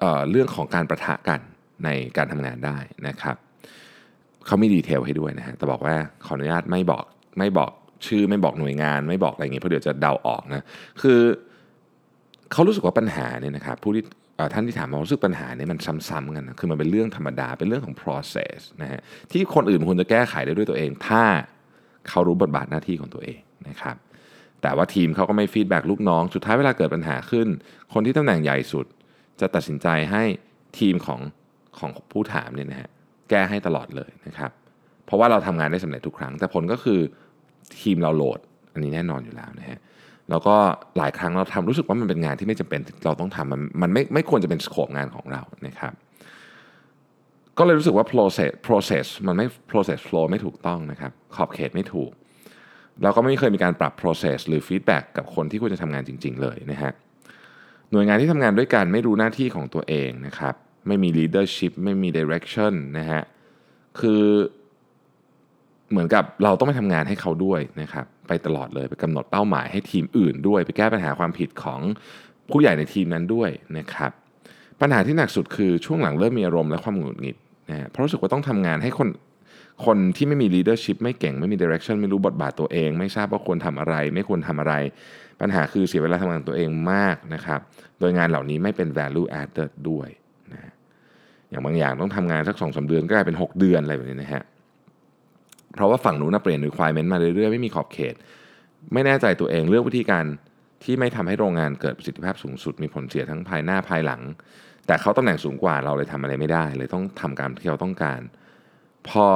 [0.00, 1.40] เอ่อเรื่องของการประทะกัน
[1.84, 3.36] ในการทำงานได้นะครับ
[4.46, 7.04] เขามีดีเทลให้ด้วยนะฮะแต่บอกว่าขออนุญาตไม่บอก
[7.38, 7.70] ไม่บอก
[8.06, 10.62] ชื่อไม่บอกหน่วยงาน ไม่บอกอะไรอย่างเงี้ยเพราะเดี๋ยวจะเดาออกนะ
[11.02, 11.20] คือ
[12.52, 14.04] เขารู้สึกว่าปัญหาเนี่ยนะครับผู้ที่
[14.52, 19.00] ท่านที่ถามมารู้สึกปัญหาเนี่ยมันซ้ำๆกันนะคือมันเป็นเรื่องธรรมดาเป็นเรื่องของ process นะฮะ
[19.32, 21.22] ที่คนอื่นควรจะแก้ไขได้ด้วยตัวเอง ถ้า
[22.08, 23.38] เขารู้บทบาทหน้าที่ของตัวเอง
[23.68, 23.96] นะครับ
[24.62, 27.48] แต่ว่าทีมเขาก็ไม่ feedback ลูกน้องสุดท้ายเวลาเกิดปัญหาขึ้น
[27.92, 28.86] คนที่ตำแหน่งใหญ่สุด
[29.40, 30.22] จะตัดสินใจให้
[30.78, 31.20] ทีมของ
[31.78, 32.90] ของผู้ถามเนี่ยนะฮะ
[33.30, 34.50] แก้ให้ตลอดเลยนะครับ
[35.06, 37.00] เพราะว่าเราทำงานได้สำเร็จทุกครั้ง แต่ผลก็คือ
[37.80, 38.38] ทีมเรา load
[38.72, 39.78] อันนี้แน่นอนอยู่แล้วนะฮะ
[40.30, 40.56] แล้วก็
[40.98, 45.92] หลายครั้งเราทำรู้สึกว่ามันเป็นงานที่ไม่จำเป็นเราต้องทำมันมันไม่ไม่ควรจะเป็น scope งานของเรานะครับ
[47.58, 52.10] ก็เลยรู้สึกว่า process process มันไม่ process flow ไม่ถูกต้องนะครับขอบเขตไม่ถูก
[53.02, 56.92] แล้วก็ไม่เคยมีการปรับ process หรือ feedback กับคนที่ควรจะทำงานจริง ๆ เลยนะฮะ
[57.90, 60.54] หน่วยงานที่ทำงานด้วยกันไม่รู้หน้าที่ของตัวเองนะครับ
[60.86, 63.22] ไม่มี leadership ไม่มี direction นะฮะ
[64.00, 64.22] คือ
[65.90, 71.80] เหมือนกับเราต้องไปทำงานให้เขาด้วยนะครับไปตลอดเลยไปกำหนดเป้าหมายให้ทีมอื่นด้วย ไปแก้ปัญหาความผิดของ
[72.50, 74.10] ผู้ใหญ่ในทีมนั้นด้วยนะครับ
[74.80, 77.36] ปัญหาที่หนักสุดคือช่วงหลังเริ่มมีอารมณ์และความหงุดหงิด
[77.70, 79.08] นะฮะเพราะรู้สึกว่าต้องทำงานให้คน
[79.86, 84.74] คนที่ไม่มี leadership ไม่เก่งไม่มี direction ไม่รู้บทบาทตัวเอง ไม่ทราบว่าควรทำอะไร ไม่ควรทำอะไร
[85.40, 87.60] ปัญหาคือเสียเวลาทำงานตัวเองมากนะครับ
[88.00, 90.08] โดยงานเหล่านี้ไม่เป็น value added ด้วย
[90.52, 90.72] นะ
[91.50, 94.42] อย่างบางอย่างต้องทำงานสักสองสาเดือนก็กลายเป็น 6 เดือนอะไรแบบนี้นะฮะ
[95.74, 98.14] เพราะว่าฝั่งนู้นนะเปลี่ยน requirement มาเรื่อยๆ ไม่มีขอบเขต
[98.92, 100.24] ไม่แน่ใจตัวเองเลือกวิธีการ
[100.84, 104.22] ที่ไม่ทำให้โรงงานเกิดประสิทธิภาพสูงสุดมีผลเสียทั้งภายหน้าภายหลัง
[104.86, 108.20] แต่เขาตำแหน่งสูงกว่าเราเลยทำอะไรไม่ได้ เลยต้องทำการที่เราต้องการ
[109.08, 109.26] พอ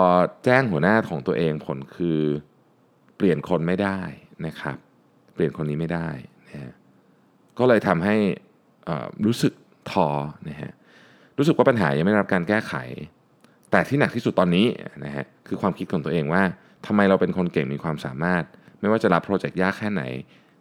[0.44, 2.20] แจ้งหัวหน้าของตัวเองผลคือ
[3.16, 4.00] เปลี่ยนคนไม่ได้
[4.46, 4.76] นะครับ
[5.34, 6.08] เปลี่ยนคนนี้ไม่ได้
[6.48, 6.72] นะ
[7.58, 8.16] ก็เลยทำให้
[8.88, 9.52] อ่อรู้สึก
[9.90, 10.08] ท้อ
[10.48, 10.72] นะฮะ
[11.38, 12.74] รู้สึกว่าปัญหายังไม่ได้รับการแก้ไข
[13.70, 14.66] แต่ที่หนักที่สุดตอนนี้
[15.04, 16.42] นะฮะคือความคิดของตัวเองว่า
[16.86, 18.44] ทำไมเราเป็นคนเก่งมีความสามารถ
[18.80, 20.02] ไม่ว่าจะรับโปรเจกต์ยากแค่ไหน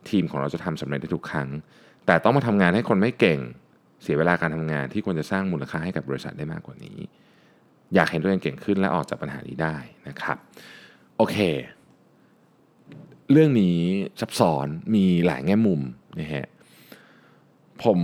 [0.09, 1.49] ทีมของเราจะทำสำเร็จได้ทุกครั้ง
[2.05, 3.39] แต่ต้องมาทำงานให้คนไม่เก่ง
[4.03, 6.97] เสียเวลาการทำงานที่ควรจะสร้างมูลค่าให้กับบริษัทได้มากกว่านี้
[7.95, 9.75] อยากเห็นตัวเองเก่งขึ้นและออกจากปัญหานี้ได้
[10.07, 10.37] นะครับ
[11.17, 11.37] โอเค
[13.31, 13.79] เรื่องนี้
[14.21, 15.81] ซับซ้อนมีหลายแง่มุม
[16.19, 16.45] นะฮะ
[17.83, 17.99] ผม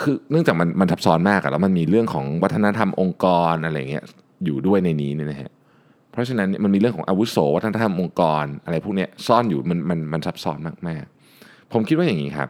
[0.00, 4.04] คือเนื่องจากมันมันซับซ้อนมากอะแล้วมันมีเรื่องของวัฒนธรรมองค์กรอะไรเงี้ย
[4.44, 5.50] อยู่ด้วยในนี้เนี่ยนะฮะ
[6.12, 12.48] เพราะฉะนั้นมันมีเรื่องของอาวุโสวัฒนธรรมองค์กรอะไรพวกเนี้ยซ่อนอยู่มันมันมันซับซ้อนมากๆผมคิดว่าอย่างนี้ครับ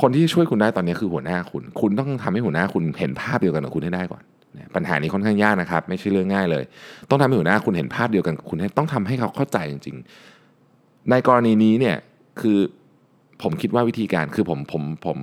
[0.00, 4.22] คนที่ช่วยคุณได้ตอนนี้คือหัวหน้าคุณ คุณต้องทำให้หัวหน้าคุณเห็นภาพเดียวกันกับคุณให้ได้ก่อน
[4.74, 6.64] ปัญหานี้ค่อนข้างยากนะครับ ไม่ใช่เรื่องง่ายเลย
[7.10, 9.96] ต้องทำให้หัวหน้าคุณเห็นภาพเดียวกันกับคุณต้องทำให้เขาเข้าใจจริง
[10.52, 11.96] ๆ ในกรณีนี้เนี่ย
[12.40, 12.58] คือ
[13.42, 15.18] ผมคิดว่าวิธีการคือผมผมผม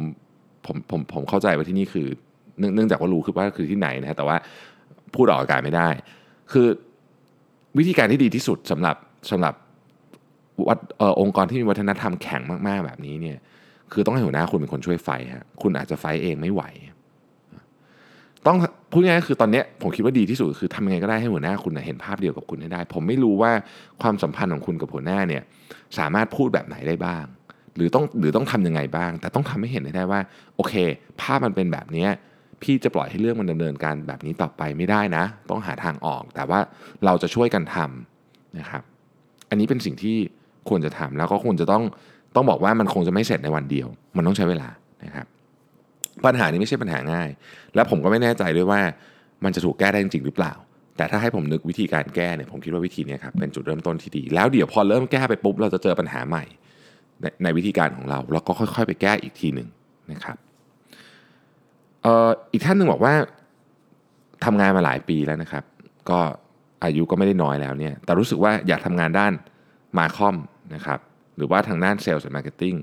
[0.70, 2.08] ผมผมผมเข้าใจว่าที่นี่คือ
[2.60, 4.38] เนื่องจากว่ารู้คือว่าคือที่ไหนนะแต่ว่า
[5.16, 5.90] พูดออกอากาศไม่ได้
[6.52, 6.68] คือ
[7.78, 8.96] วิธีการที่ดีที่สุดสำหรับ
[9.32, 9.54] สำหรับ
[10.68, 13.38] วัดอองค์กรที่มีวัฒนธรรมแข็งมากๆแบบนี้เนี่ย
[13.92, 16.64] คือต้องให้หัวหน้าคุณเป็นคนช่วยไฟฮะคุณอาจจะไฟเองไม่ไหว
[18.48, 18.58] ต้อง
[18.92, 23.52] พูดง่ายๆคือตอนนี้ผมคิดว่าดีที่สุดคือทำยังไงก็ได้ให้หัวหน้าคุณเห็นภาพเดียวกับคุณให้ได้ ผมไม่รู้ว่า
[24.02, 25.44] ความสัมพันธ์ของคุณกับหัวหน้าเนี่ย
[25.98, 27.26] สามารถพูดแบบไหนได้บ้าง
[27.80, 30.20] หรือต้องหรือต้องทํำยังไงบ้าง แต่ต้องทำให้เห็นได้ว่า
[30.56, 30.74] โอเค
[31.22, 32.08] ภาพมันเป็นแบบนี้
[32.62, 36.60] พี่จะปล่อยให้เรื่องมันดำเนินการแบบนี้ต่อไปไม่ได้นะ ต้องหาทางออก แต่ว่า
[37.06, 38.84] เราจะช่วยกันทำนะครับ
[39.50, 40.18] อันนี้เป็นสิ่งที่
[40.70, 41.84] ควรจะทำแล้วก็ควรจะต้อง
[42.36, 43.88] ต้องบอกว่ามันคงจะไม่เสร็จในวันเดียว
[44.18, 44.70] มันต้องใช้เวลา
[45.06, 45.28] นะครับ
[46.26, 47.30] ปัญหานี้ไม่ใช่ปัญหาง่าย
[47.76, 48.82] และผมก็ไม่แน่ใจด้วยว่า
[49.44, 50.54] มันจะถูกแก้ได้จริงหรือเปล่า
[50.98, 56.44] แต่ถ้าให้ผมนึกวิธีการแก้เนี่ยผมคิดว่าวิธีนี้ครับเป็นจุดเริ่มต้นที่ดี แล้วเดี๋ยวพอเริ่มแก้ไปปุ๊บเราจะเจอปัญหาใหม่
[57.22, 59.68] ในในวิธีการของเรา แล้วก็ค่อยๆ ไปแก้อีกทีหนึ่ง
[60.12, 60.38] นะครับ
[62.02, 63.14] เอ่ออีกท่านหนึ่งบอกว่า
[64.46, 65.64] ทำงานมาหลายปีแล้วนะครับ
[66.10, 66.20] ก็
[66.84, 69.34] อายุก็ไม่ได้น้อยแล้วเนี่ยแต่รู้สึกว่าอยากทำงานด้าน
[69.98, 70.36] marcom
[70.76, 71.00] นะครับ
[71.38, 72.76] หรือว่าทางด้านเซลล์และ marketing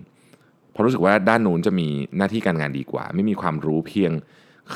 [0.73, 4.13] เพราะรู้สึกว่าด้านนู้นจะมีหน้าที่การงานดีกว่า ไม่มีความรู้เพียง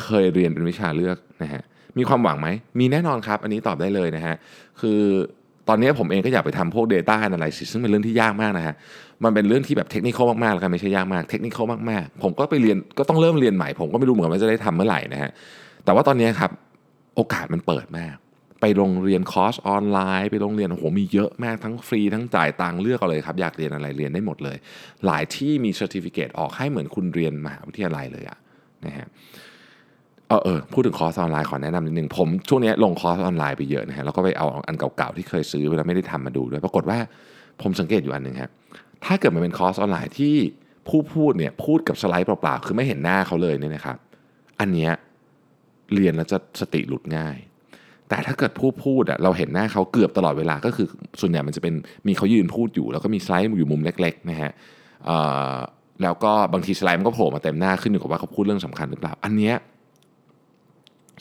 [0.01, 1.63] เคยเรียนเป็นวิชาเลือกนะฮะ
[1.99, 4.35] มีความหวังไหมมีแน่นอนครับ อันนี้ตอบได้เลยนะฮะ
[4.81, 5.01] คือ
[5.69, 8.75] ตอนนี้ผมเองก็อยากไปทำพวก Data Analysis ซึ่งเป็นเรื่องที่ยากมากนะฮะ
[9.25, 11.59] มันเป็นเรื่องที่แบบเทคนิคมากๆแล้วกันไม่ใช่ยากมาก เทคนิค
[11.91, 15.31] มากๆ ผมก็ไปเรียนก็ต้องเริ่มเรียนใหม่ ผมก็ไม่รู้เหมือนกันว่าจะได้ทำเมื่อไหร่นะฮะ
[15.85, 16.51] แต่ว่าตอนนี้ครับ
[17.17, 18.15] โอกาสมันเปิดมาก
[18.61, 24.57] ไปโรงเรียนคอร์สออนไลน์ ไปโรงเรียนโอ้โหมีเยอะมากทั้งฟรีทั้งจ่ายตังค์เลือกเอาเลยครับอยากเรียนอะไรเรียนได้หมดเลย
[25.07, 28.39] หลายที่มี certificate ออกให้เหมือนคุณเรียนมหาวิทยาลัยเลยอะ
[28.87, 29.07] นะฮะ
[30.31, 36.99] เออเออพูดถึงคอร์สออนไลน์ขอแนะนำนิดนึงผมช่วงนี้ลงคอร์สออนไลน์ไปเยอะนะฮะแล้วก็ไปเอาอันเก่าๆที่เคยซื้อไปแล้วไม่ได้ทำมาดูด้วยปรากฏว่า
[37.63, 38.51] ผมสังเกตอยู่อันหนึ่งครับ
[39.05, 40.35] ถ้าเกิดมันเป็นคอร์สออนไลน์ที่
[40.89, 43.97] ผู้พูดเนี่ยพูดกับสไลด์เปล่าๆคือไม่เห็นหน้าเขาเลยเนี่ยนะครับ
[44.61, 44.93] อันเนี้ย
[45.95, 47.37] เรียนแล้วจะสติหลุดง่าย
[48.09, 50.87] แต่ถ้าเกิดผู้พูดอะเราเห็นหน้าเขาเกือบตลอดเวลาก็คือ
[51.21, 51.75] ส่วนใหญ่มันจะเป็น
[52.07, 54.53] มีเขายืนพูดอยู่ แล้วก็มีสไลด์อยู่มุมเล็กๆนะฮะ
[56.03, 59.57] แล้วก็บางทีสไลด์มันก็โผล่มาเต็มหน้าขึ้นอยู่กับว่าเขาพูดเรื่องสำคัญหรือเปล่า อันเนี้ย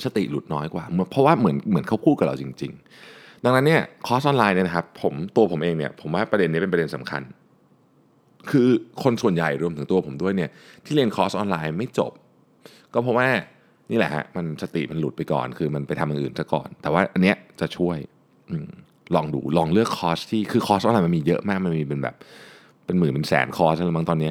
[0.04, 2.72] สติหลุดน้อยกว่า เพราะว่าเหมือนเหมือนเขาพูดกับเราจริง
[3.08, 7.22] ๆ ดังนั้นเนี่ยคอร์สออนไลน์เนี่ยนะครับผมตัวผมเองเนี่ยผมว่าประเด็นนี้เป็นประเด็นสำคัญ
[8.50, 8.68] คือ
[9.04, 10.50] คนส่วนใหญ่รวมถึงตัวผมด้วยเนี่ย
[10.86, 12.12] ที่เรียนคอร์สออนไลน์ไม่จบ
[12.94, 13.28] ก็เพราะว่า
[13.92, 17.98] นี่แหละฮะมันสติมันหลุดไปก่อน คือมันไปทำอย่างอื่นซะก่อน แต่ว่าอันเนี้ยจะช่วย
[18.52, 18.54] อ
[19.16, 22.16] ลองดูลองเลือกคอร์สที่คือคอร์สออนไลน์มันมีเยอะมากมันมีเป็นแบบ
[22.86, 24.30] เป็นหมื่นเป็นแสนคอร์สแล้วบางตอนนี้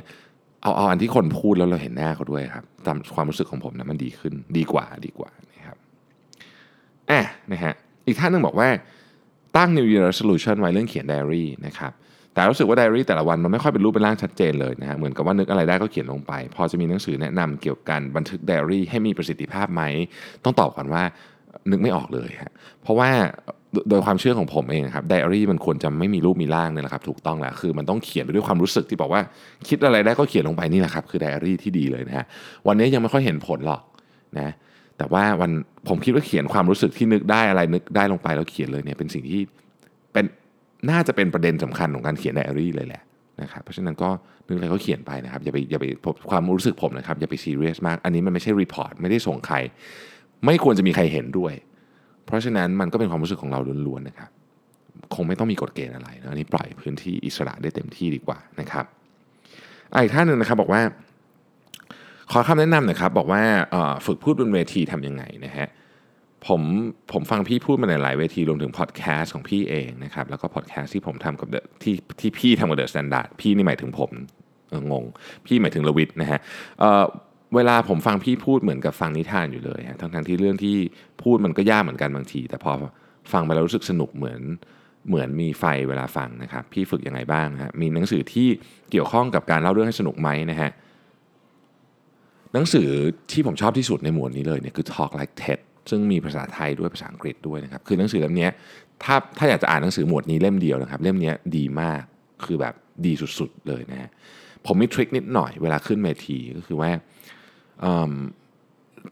[0.62, 5.30] เอาเอาอันที่คนพูดแล้วเราเห็นหน้าเขาด้วยครับตามความรู้สึกของผมนะมันดีขึ้นดีกว่าดีกว่า
[7.10, 7.20] อะ
[7.52, 7.74] นะฮะ
[8.06, 8.68] อีกท่านหนึ่งบอกว่า
[9.56, 11.92] ตั้ง New Year Resolution ไว้เรื่องเขียนไดอารี่นะครับ
[12.34, 19.82] แต่รู้สึกว่าไดอารี่แต่ละวันมันไม่ค่อยเป็นรูปเป็นร่างชัดเจนเลยนะฮะเหมือนกับว่านึกอะไรได้ก็เขียนลงไป พอจะมีหนังสือแนะนำเกี่ยวกับบันทึกไดอารี่ให้มีประสิทธิภาพไหม
[20.44, 21.02] ต้องตอบก่อนว่า
[21.70, 23.10] นึกไม่ออกเลยฮะเพราะว่า
[23.90, 29.22] โดยความเชื่อของผมเองครับไดอารี่มันควรจะไม่มีรูปมีร่างเนี่ยแหละครับถูกต้องแหละคือมันต้องเขียนไปด้วยความรู้สึกที่บอกว่า
[29.68, 32.26] คิดอะไรได้ก็เขียนลงไปนี่แหละครับคือไดอารี่ที่ดีเลยนะฮะ
[32.66, 33.82] วันนี้ยังไม่ค่อยเห็นผลหรอก
[34.38, 34.52] นะ
[34.98, 35.50] แต่ว่าวัน
[35.88, 39.40] ผมคิดว่าเขียนความรู้สึกที่นึกได้อะไรนึกได้ลงไปแล้วเขียนเลยเนี่ยเป็นสิ่งที่
[40.12, 40.24] เป็น
[40.90, 43.02] น่าจะเป็นประเด็นสำคัญของการเขียนไดอารี่เลยแหละ
[43.42, 44.10] นะครับเพราะฉะนั้นก็
[44.46, 45.84] นึกอะไรก็เขียนไปนะครับอย่าไปอย่าไป
[46.30, 49.56] ความรู้สึกผมนะครับอย่าไปซีเรียสมาก อันนี้มันไม่ใช่ report ไม่ได้ส่งใคร
[50.44, 51.52] ไม่ควรจะมีใครเห็นด้วย
[52.26, 54.30] เพราะฉะนั้นมันก็เป็นความรู้สึกของเราล้วนๆนะครับ
[55.14, 58.84] คงไม่ต้องมีกฎเกณฑ์อะไรนะอันนี้ปล่อยพื้นที่อิสระได้เต็มที่ดีกว่านะครับ
[59.92, 60.82] อีกท่านหนึ่งนะครับบอกว่า
[62.32, 63.42] ขอคำแนะนำหน่อยครับ บอกว่า
[64.06, 65.68] ฝึกพูดบนเวทีทำยังไงนะฮะ
[66.46, 66.60] ผม
[67.12, 71.48] ผมฟังพี่พูดมาในหลายเวทีรวมถึงพอดแคสต์ของพี่เองนะครับ แล้วก็พอดแคสต์ที่ผมทำกับ
[71.82, 74.10] ที่ที่พี่ทำกับ THE STANDARD พี่นี่หมายถึงผม
[74.92, 75.04] งง
[75.46, 76.40] พี่หมายถึงรวิศนะฮะ
[77.54, 80.76] เวลาผมฟังพี่พูดเหมือนกับฟังนิทานอยู่เลยฮะทั้งทั้งที่เรื่องที่
[81.22, 82.72] พูดมันก็ยากเหมือนกันบางที แต่พอ
[83.32, 84.40] ฟังไปแล้วรู้สึกสนุกเหมือน
[85.08, 88.48] เหมือนมีไฟเวลาฟังนะครับ พี่ฝึกยังไงบ้างฮะมีหนังสือที่
[88.90, 90.70] เกี่ยวข้องกับการเล่าเรื่องให้สนุกไหมนะฮะ
[92.54, 92.88] หนังสือ
[93.32, 95.58] ที่ผมชอบที่สุดในหมวดนี้เลยเนี่ยคือ Talk Like TED
[95.90, 98.48] ซึ่งมีภาษาไทยด้วยภาษาอังกฤษด้วยนะครับ คือหนังสือเล่มนี้
[99.04, 102.02] ถ้าถ้าอยากจะอ่านหนังสือหมวดนี้เล่มเดียวนะครับ เล่มนี้ดีมาก
[102.44, 102.74] คือแบบ
[103.06, 104.10] ดีสุด ๆ เลยนะฮะ
[104.66, 106.90] ผมมี trick นิดหน่อยเวลาขึ้นเวทีก็คือว่า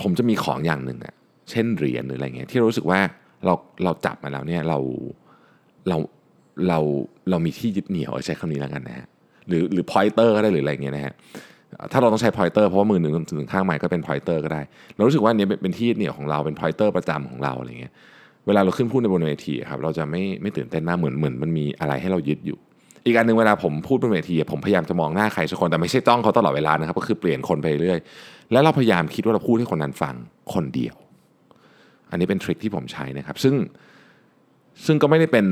[0.03, 1.15] ผมจะมีของอย่างหนึ่งอะ
[1.51, 3.01] เช่นเหรียญหรืออะไรเงี้ยที่รู้สึกว่า
[3.45, 4.79] เราเราจับมาแล้วเนี่ยเรา
[5.89, 5.97] เรา
[6.69, 6.79] เรา
[7.31, 9.07] เรามีที่ยึดเหนี่ยวใช้คำนี้แล้วกันนะฮะ
[9.49, 11.15] หรือหรือ pointer ก็ได้หรืออะไรเงี้ยนะฮะ
[11.93, 14.63] ถ้าเราต้องใช้ pointer เพราะว่ามือหนึ่งถือข้างไมค์ก็เป็น pointer ก็ได้
[14.95, 17.93] เรารู้สึกว่านี้เป็นที่เหนี่ยวของเราเป็นพอยเตอร์ประจำของเราอะไรเงี้ย
[18.47, 22.59] เวลาเราขึ้นพูดในบนเวทีครับเราจะไม่ไม่ตื่นเต้นมากเหมือนเหมือนมันมีอะไรให้เรายึดอยู่
[23.07, 27.99] อีกอันหนึ่งเวลาผมพูดบนเวทีผมพยายามจะมองหน้าใครสักคนแต่ไม่ใช่จ้องเขาตลอดเวลานะครับก็คือเปลี่ยนคนไปเรื่อย
[28.53, 30.15] แล้วเราพยายามคิดว่าเราพูดให้คนนั้นฟัง
[30.55, 30.95] คนเดียว
[32.11, 33.55] อันนี้เป็นทริคที่ผมใช้นะครับซึ่ง
[34.87, 35.47] ซึ่งก็ไม่ได้เป็น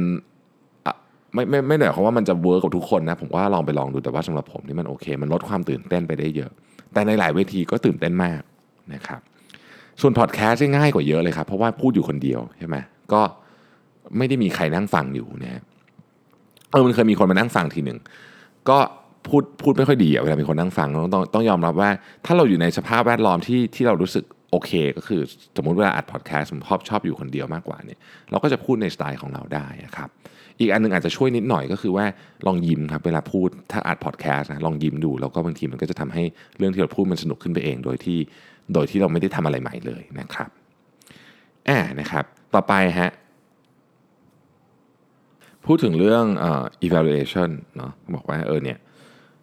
[1.35, 6.51] ไม่ไม่ไม่ได้หมายความว่ามันจะเวิร์กกับทุกคนนะผมว่าลองไปลองดูแต่ว่าสำหรับผมนี่มันโอเค มันลดความตื่นเต้นไปได้เยอะ
[6.93, 8.41] แต่ในหลายเวทีก็ตื่นเต้นมาก
[8.95, 9.21] นะครับ
[10.01, 12.77] ส่วนพอดแคสต์ง่ายกว่าเยอะเลยครับเพราะว่าพูดอยู่คนเดียวใช่ไหม
[13.13, 13.21] ก็
[14.17, 15.63] ไม่ได้มีใครนั่งฟังอยู่นะ
[16.71, 17.99] เออมันเคยมีคนมานั่งฟังทีหนึ่ง
[18.69, 18.79] ก็
[19.29, 21.91] พูดพูดไม่ค่อยดีอะเวลามีคนนั่งฟังต้องต้องยอมรับว่า
[22.27, 25.21] ถ้าเราอยู่ในสภาพแวดล้อมที่ที่เรารู้สึกโอเค ก็คือ
[25.57, 27.99] สมมติเวลาอัดพอดแคสต์ผมชอบชอบอยู่คนเดียวมากกว่าเนี่ย
[28.31, 29.67] เราก็จะพูดในสไตล์ของเราได้
[29.97, 30.09] ครับ
[30.61, 32.05] อีกอันนึงอาจจะช่วยนิดหน่อยก็คือว่า
[32.47, 36.23] ลองยิ้มครับเวลาพูดถ้าอัดพอดแคสต์นะลองยิ้มดู แล้วก็บางทีมันก็จะทำให้
[36.59, 38.19] เรื่องที่เราพูดมันสนุกขึ้นไปเอง โดยที่
[38.75, 40.51] โดยที่เราไม่ได้ทำอะไรใหม่เลยนะครับ
[41.67, 43.11] แอบนะครับต่อไปฮะ
[45.67, 46.25] พูดถึงเรื่อง
[46.87, 48.79] evaluation เนาะบอกว่าเออเนี่ย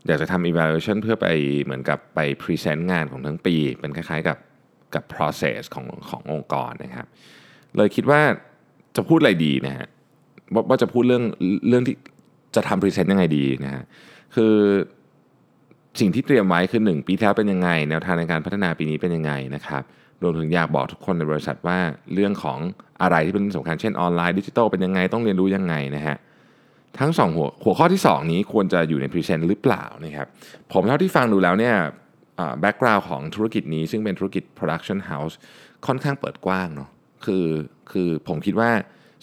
[0.07, 1.27] อยากจะทำ evaluation เพื่อไป
[1.63, 4.37] เหมือนกับไป present งานของทั้งปี เป็นคล้ายๆกับ
[4.95, 7.07] กับ process ของขององค์กรนะครับ
[7.77, 8.21] เลยคิดว่า
[8.95, 9.87] จะพูดอะไรดีนะฮะ
[10.69, 11.23] ว่าจะพูดเรื่อง
[11.69, 11.95] เรื่องที่
[12.55, 13.83] จะทำ present ยังไงดีนะฮะ
[14.35, 14.55] คือ
[15.99, 19.83] สิ่งที่เตรียมไว้คือ 1 ปีแล้วเป็นยังไง แนวทางในการพัฒนาปีนี้เป็นยังไงนะครับ
[20.23, 21.79] รวมถึงอยากบอกทุกคนในบริษัทว่า
[22.13, 22.59] เรื่องของ
[23.01, 26.17] อะไรที่เป็นสำคัญเช่นออนไลน์ดิจิทัลเป็นยังไงต้องเรียนรู้ยังไงนะฮะ
[26.99, 30.27] ทั้ง 2 หัวหัวข้อที่ 2 นี้ควรจะอยู่ใน present หรือเปล่านะครับ
[30.73, 31.75] ผมเท่าที่ฟังดูแล้วเนี่ย
[32.59, 35.35] background ของธุรกิจนี้ซึ่งเป็นธุรกิจ production house
[35.87, 36.89] ค่อนข้างเปิดกว้างเนาะ
[37.25, 37.45] คือ
[37.91, 38.71] คือผมคิดว่า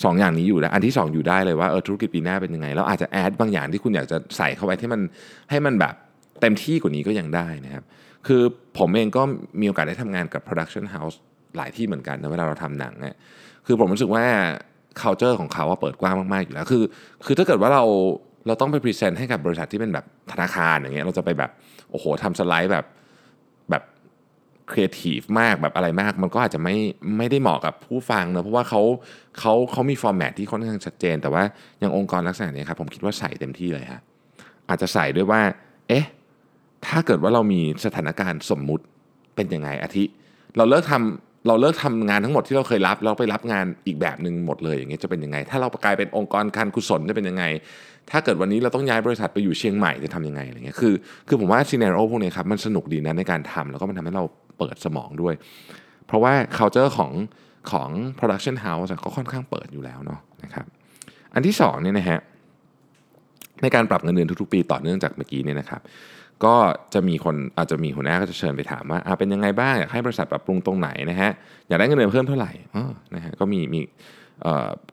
[0.03, 5.01] 2องอย่างนี้อยู่แล้วอันที่ 2 อยู่ได้เลยว่าเออธุรกิจปีหน้าเป็นยังไงแล้วอาจจะแอดบางอย่างที่คุณอยากจะใส่เข้าไปที่มัน
[5.51, 5.95] ให้มันแบบ
[6.41, 7.85] เต็มที่กว่านี้ก็ยังได้นะครับ
[8.27, 8.43] คือ
[8.79, 9.23] ผมเองก็
[9.61, 11.17] มีโอกาสได้ทำงานกับ production house
[11.57, 13.15] หลายที่เหมือนกันนะเวลาเราทำหนังเนี่ย
[13.67, 14.25] คือผมรู้สึกว่า
[15.01, 16.83] culture ของเขาว่าเปิดกว้างมาก ๆ อยู่แล้ว คือ
[17.27, 17.85] คือถ้าเกิดว่าเรา
[18.47, 21.51] เราต้องไปพรีเซนต์ให้กับบริษัทที่เป็นแบบธนาคารอย่างเงี้ยเราจะไปแบบ
[21.91, 22.85] โอ้โหทำสไลด์แบบ
[23.71, 23.83] แบบ
[24.71, 26.77] ครีเอทีฟมากแบบอะไรมาก มันก็อาจจะไม่
[27.19, 28.83] ไม่ได้เหมาะกับผู้ฟังเนะเพราะว่าเขา
[29.39, 31.43] เขาเขามี format ที่ค่อนข้างชัดเจน แต่ว่า
[31.79, 34.01] อย่างองค์กรลักษณะนี้ครับผมคิดว่าใส่เต็มที่เลยฮะ
[34.69, 35.41] อาจจะใส่ด้วยว่า
[35.89, 36.05] เอ๊ะ
[36.87, 38.85] ถ้าเกิดว่าเรามีสถานการณ์สมมุติ
[39.35, 40.05] เป็นยังไงอาทิ
[40.57, 47.45] เราเลิกทำ เราเลิกทำงานทั้งหมดที่เราเคยรับเราไปรับงานอีกแบบหนึ่งหมดเลยอย่างเงี้ยจะเป็นยังไง ถ้าเรากลายเป็นองค์กรการกุศลจะเป็นยังไง
[48.11, 50.95] ถ้าเกิดวันนี้เราต้องย้ายบริษัทไปอยู่เชียงใหม่จะทำยังไงอะไรเงี้ยคือ
[51.29, 54.25] คือผมว่าซีเนโรพวกนี้ครับมันสนุกดีนะในการทำแล้วก็มันทำให้เรา
[54.59, 55.35] เปิดสมองด้วย
[56.07, 57.13] เพราะว่า culture ของ
[57.71, 60.67] ของ production house ก็ค่อนข้างเปิดอยู่แล้วเนาะนะครับ
[61.35, 62.21] อันที่2เนี่ยนะฮะ
[63.63, 65.81] ในการปรับเงินเดือนทุกๆปีต่อเนื่องจากเมื่อกี้เนี่ยนะครับ
[66.45, 66.57] ก็
[66.95, 71.31] จะมีคนอาจจะมีหัวหน้าก็จะเชิญไปถามว่าเป็นยังไงบ้างอยากให้บริษัทปรับปรุงตรงไหนนะฮะ
[71.69, 72.53] อยากได้เงินเดือนเพิ่มเท่าไหร่
[73.15, 73.81] นะฮะก็มีมี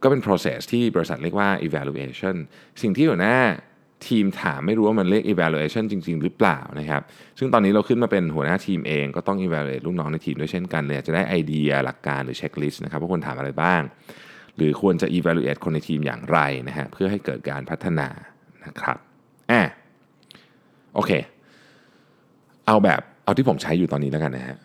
[0.04, 2.36] ก็เป็น process ที่บริษัทเรียกว่า evaluation
[2.82, 3.38] สิ่งที่หัวหน้า
[4.08, 7.02] ทีมถามไม่รู้ว่ามันเรียก evaluation จริง ๆ หรือเปล่านะครับ
[7.40, 13.82] ซึ่งตอนนี้เราขึ้นมาเป็นหัวหน้าทีมเองก็ต้อง evaluate ลูกน้องในทีมด้วยเช่นกันเลยจะได้ไอเดียหลักการหรือเช็คลิสต์นะครับว่าควรถามอะไรบ้าง
[14.56, 18.08] หรือควรจะ evaluate คนในทีมอย่างไรนะฮะเพื่อให้เกิดการพัฒนา
[18.66, 18.98] นะครับ
[19.52, 19.62] อะ
[20.96, 21.12] โอเค
[22.68, 24.58] เอาแบบเอาที่ผมใช้อยู่ตอนนี้แล้วกันนะฮะ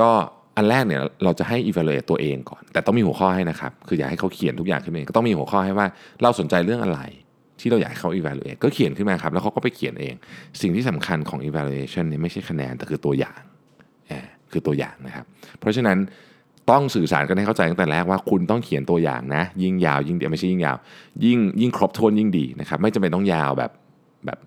[0.00, 0.10] ก็
[0.56, 5.86] อันแรกเนี่ยเราจะให้ evaluate ตัวเองก่อน แต่ต้องมีหัวข้อให้นะครับ คืออยากให้เขาเขียนทุกอย่างขึ้นมาก็ต้องมีหัวข้อให้ว่า
[6.22, 7.00] เราสนใจเรื่องอะไร
[7.60, 10.14] ที่เราอยากให้เขา evaluate ก็เขียนขึ้นมาครับ แล้วเขาก็ไปเขียนเอง
[10.60, 13.40] สิ่งที่สำคัญของ evaluation เนี่ยไม่ใช่คะแนน แต่คือตัวอย่าง
[14.52, 15.24] คือตัวอย่างนะครับ
[15.60, 15.98] เพราะฉะนั้น
[16.70, 20.76] ต้องสื่อสารกันให้เข้าใจตั้งแต่แรกว่าคุณต้องเขียนตัวอย่างนะ ยิ่งยาวยิ่งเดียวไม่ใช่ยิ่งยาว
[21.24, 23.70] ยิ่งยิ่งครบถ้วนยิ่งดีนะครับไม่จำเป็นต้องยาวแบบ
[24.26, 24.38] แบบ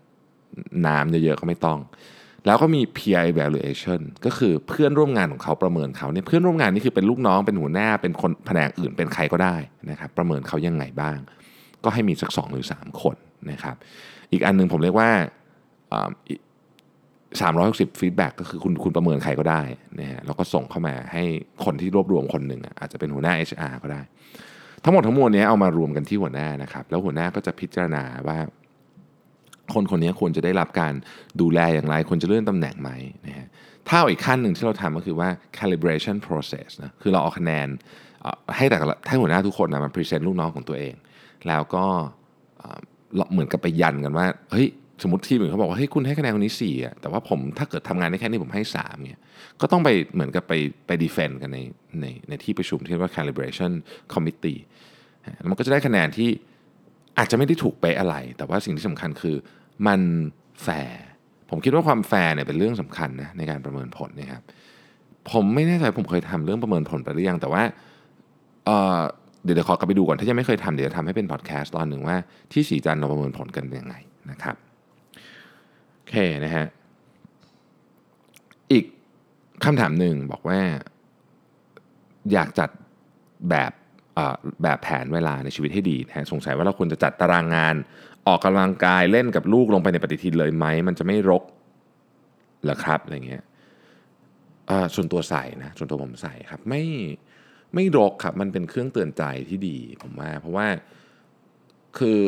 [0.88, 1.80] น้ำเยอะๆก็ไม่ต้อง
[2.46, 9.56] แล้วก็มี peer evaluation ก็คือเพื่อนร่วมงานของเขาประเมินเขาเนี่ยเพื่อนร่วมงานนี่คือเป็นลูกน้องเป็นหัวหน้าเป็นคนแผนกอื่นเป็นใครก็ได้
[9.90, 11.18] นะครับประเมินเขายังไงบ้าง
[11.84, 13.16] ก็ให้มีสัก 2 หรือ 3 คน
[13.52, 13.76] นะครับ
[14.32, 15.10] อีกอันนึงผมเรียกว่า
[17.40, 19.62] 360ฟีดแบ็กก็คือคุณคุณประเมินใครก็ได้
[20.00, 21.24] นะฮะแล้วก็ส่งเข้ามาให้
[21.66, 24.02] คนที่รวบรวมคนหนึ่งอาจจะเป็นหัวหน้า HR ก็ได้
[24.84, 28.38] ทั้งหมดทั้งมวลนี้เอามารวมกันที่หัวหน้านะครับ แล้วหัวหน้าก็จะพิจารณาว่า
[29.74, 30.94] คนคนนี้ควรจะได้รับการ
[31.42, 32.90] ดูแลอย่างไรควรจะเลื่อนตำแหน่งไหม
[33.26, 33.48] นะฮะ
[33.90, 37.68] ถ้าอีกขั้นหนึ่งที่เราทำก็คือว่า calibration process นะคือเราเอาคะแนน
[38.56, 40.94] ให้แต่ละให้หัวหน้าทุกคนนะมา present ลูกน้องของตัวเอง
[41.48, 41.86] แล้วก็
[43.32, 44.68] เหมือนกับไปยันกันว่าเฮ้ย
[45.04, 49.20] สมมติทีมอื่นเขาบอกว่าเฮ้ยคุณให้คะแนนคนนี้4อะแต่ว่าผมถ้าเกิดทำงานได้แค่นี้ผมให้3เนี่ย
[49.62, 50.54] ก็ต้องไปเหมือนกับไป
[50.88, 51.60] ไป defend กันใน
[52.02, 53.72] ในในที่ประชุมที่เรียกว่า calibration
[54.14, 54.60] committee
[55.50, 56.30] มันก็จะได้คะแนนที่
[57.18, 59.36] อาจจะไม่ได้ถูกเป๊ะอะไร แต่ว่าสิ่งที่สำคัญคือ
[59.88, 60.02] มัน
[60.64, 61.02] แฟร์
[61.50, 64.42] ผมคิดว่าความแฟร์เนี่ยเป็นเรื่องสำคัญนะในการประเมินผลนะครับ
[65.32, 67.64] ผมไม่แน่ใจผมเคยทำเรื่องประเมินผลไปหรือยัง แต่ว่า
[68.66, 72.18] เเดี๋ยวเดี๋ยวขอกลับไปดูก่อนถ้ายังไม่เคยทำเดี๋ยวจะทำให้เป็นพอดแคสต์ตอนหนึ่งว่า
[72.52, 73.96] ที่สีจันเราประเมินผลกันยังไง
[74.32, 74.56] นะครับ
[75.96, 76.66] โอเคนะฮะ
[78.72, 78.86] อีก
[79.64, 80.60] คำถามหนึ่งบอกว่า
[82.32, 82.70] อยากจัด
[83.50, 83.72] แบบ
[84.64, 87.76] แบบแผนเวลาในชีวิตให้ดีนะสงสัยว่าเราควรจะจัดตารางงาน
[88.28, 91.44] ออกกำลังกายเล่นกับลูกลงไปในปฏิทินเลยไหม มันจะไม่รก
[92.64, 93.44] เหรอครับอะไรเงี้ย
[94.96, 96.84] ส่วนตัวใส่นะส่วนตัวผมใส่ครับไม่
[97.76, 100.68] ไม่รกครับมันเป็นเครื่องเตือนใจที่ดีผมว่าเพราะว่า
[101.98, 102.20] คือ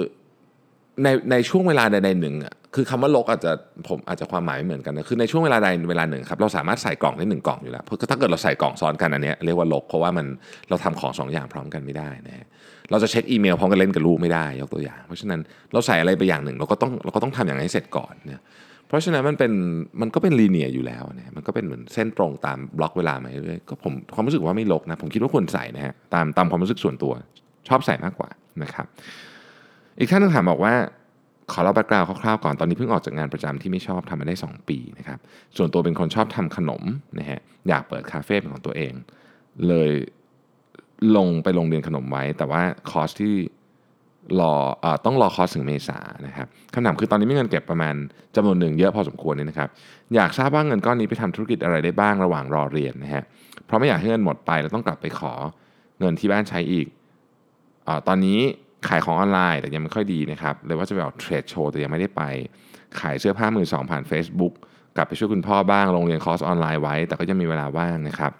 [1.04, 3.52] ในในช่วงเวลาใดๆหนึ่งอะ คือคำว่าลกอาจจะ
[3.88, 10.26] ผมอาจจะความหมายไม่เหมือนกันนะคือในช่วงเวลาใดเวลาหนึ่งครับเราสามารถใส่กล่องได้หนึ่งกล่องอยู่แล้วเพราะถ้าเกิดเราใส่กล่องซ้อนกันอันนี้เรียกว่าลกเพราะว่ามัน
[10.70, 12.46] เราทำของสองอย่างพร้อมกันไม่ได้นะฮะ
[12.92, 15.40] เราจะเช็คอีเมลพร้อมกันเล่นกับลูกไม่ได้ยกตัวอย่าง เพราะฉะนั้น
[15.74, 18.42] เราใส่อะไรไปอย่างหนึ่ง เราก็ต้องเราก็ต้องทำอย่างนั้นให้เสร็จก่อนเนี่ย
[18.88, 19.52] เพราะฉะนั้นมันเป็น
[20.02, 27.14] มันก็เป็น linear อยู่แล้วนะมันก็เป็นเหมือนเส้นตรงตามบล็อกเวลามาเรื่อยก็ผมความรู้สึกว่าไม่รกนะผมคิดว่าควรใส่นะฮะตามตามความรู้สึกส่วนตัว
[27.68, 28.30] ชอบใส่มากกว่า
[28.64, 28.86] นะครับ
[30.00, 30.74] อีกท่านนึงถามบอกว่า
[31.54, 35.20] ขอเล่า background คร่าวๆก่อนตอนนี้เพิ่งออกจากงานประจำที่ไม่ชอบทำมาได้ 2 ปีนะครับ
[35.58, 36.84] ส่วนตัวเป็นคนชอบทำขนม
[37.20, 38.94] นะฮะอยากเปิดคาเฟ่เป็นของตัวเอง
[39.68, 39.92] เลย
[41.16, 43.36] ลงไปลงเรียนขนมไว้ แต่ว่าคอร์สที่
[44.40, 47.96] รออต้องรอคอร์สถึงเมษานะครับคำถามคือตอนนี้มีเงินเก็บประมาณ
[48.36, 49.70] จำนวนหนึ่งเยอะพอสมควรเนี่ยนะครับ
[50.16, 53.24] อยากทราบว่าเงินก้อนนี้ไปทำธุรกิจอะไรได้บ้างระหว่างรอเรียนนะฮะ
[53.66, 55.34] เพราะไม่อยากให้เงินหมดไปแล้วต้องกลับไปขอ
[56.00, 56.88] เงินที่บ้านใช้อีก
[57.88, 58.40] อตอนนี้
[58.88, 62.24] ขายของออนไลน์แต่ยังไม่ค่อยดีนะครับเลยว่าจะไปออกเทรดโชว์แต่ยังไม่ได้ไป
[63.00, 64.54] ขายเสื้อผ้ามือสองผ่าน Facebook
[64.96, 68.32] กลับไปช่วยคุณพ่อบ้างลงเรียนคอร์สออนไลน์ไว้ แต่ก็ยังมีเวลาว่างนะครับ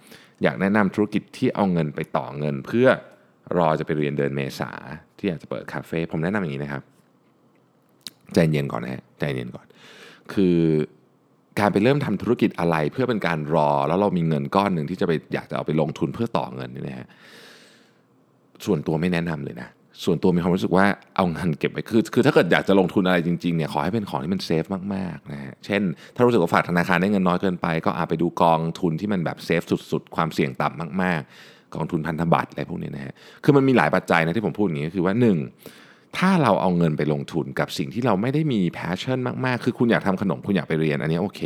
[0.44, 2.88] อยากแนะนำธุรกิจที่เอาเงินไปต่อเงิน เพื่อ
[3.58, 4.72] รอจะไปเรียนเดือนเมษา
[5.18, 6.84] ที่อยากจะเปิดคาเฟ่ผมแนะนำอย่างนี้นะครับ
[8.34, 9.66] ใจเย็นก่อนนะฮะใจเย็นก่อน
[10.34, 10.58] คือ
[11.60, 17.08] การไปเริ่มทำธุรกิจอะไรเพื่อเป็นการรอ แล้วเรามีเงินก้อนหนึ่งที่จะไปอยากจะเอาไปลงทุนเพื่อต่อเงินนี่นะฮะ
[18.66, 19.70] ส่วนตัวไม่แนะนำเลยนะ
[20.04, 20.86] ส่วนตัวมีความรู้สึกว่า
[21.16, 24.64] เอาเงินเก็บไว้คือคือถ้าเกิดอยากจะลงทุนอะไรจริงๆเนี่ยขอให้เป็นของที่มัน safe
[24.96, 25.82] มากๆนะฮะเช่น
[26.16, 29.62] ถ้ารู้สึกว่าฝากธนาคารได้เงินน้อยเกินไป ก็เอาไปดูกองทุนที่มันแบบ safe
[29.92, 35.38] สุด ๆ ความเสี่ยงต่ำมากๆ กองทุนพันธบัตรอะไรพวกนี้นะฮะคือมันมีหลายปัจจัยนะที่ผมพูดอย่างนี้ก็คือว่าหนึ่ง
[36.18, 41.42] ถ้าเราเอาเงินไปลงทุนกับสิ่งที่เราไม่ได้มี passion มากๆ คือคุณอยากทำขนมคุณอยากไปเรียนอันนี้โอเค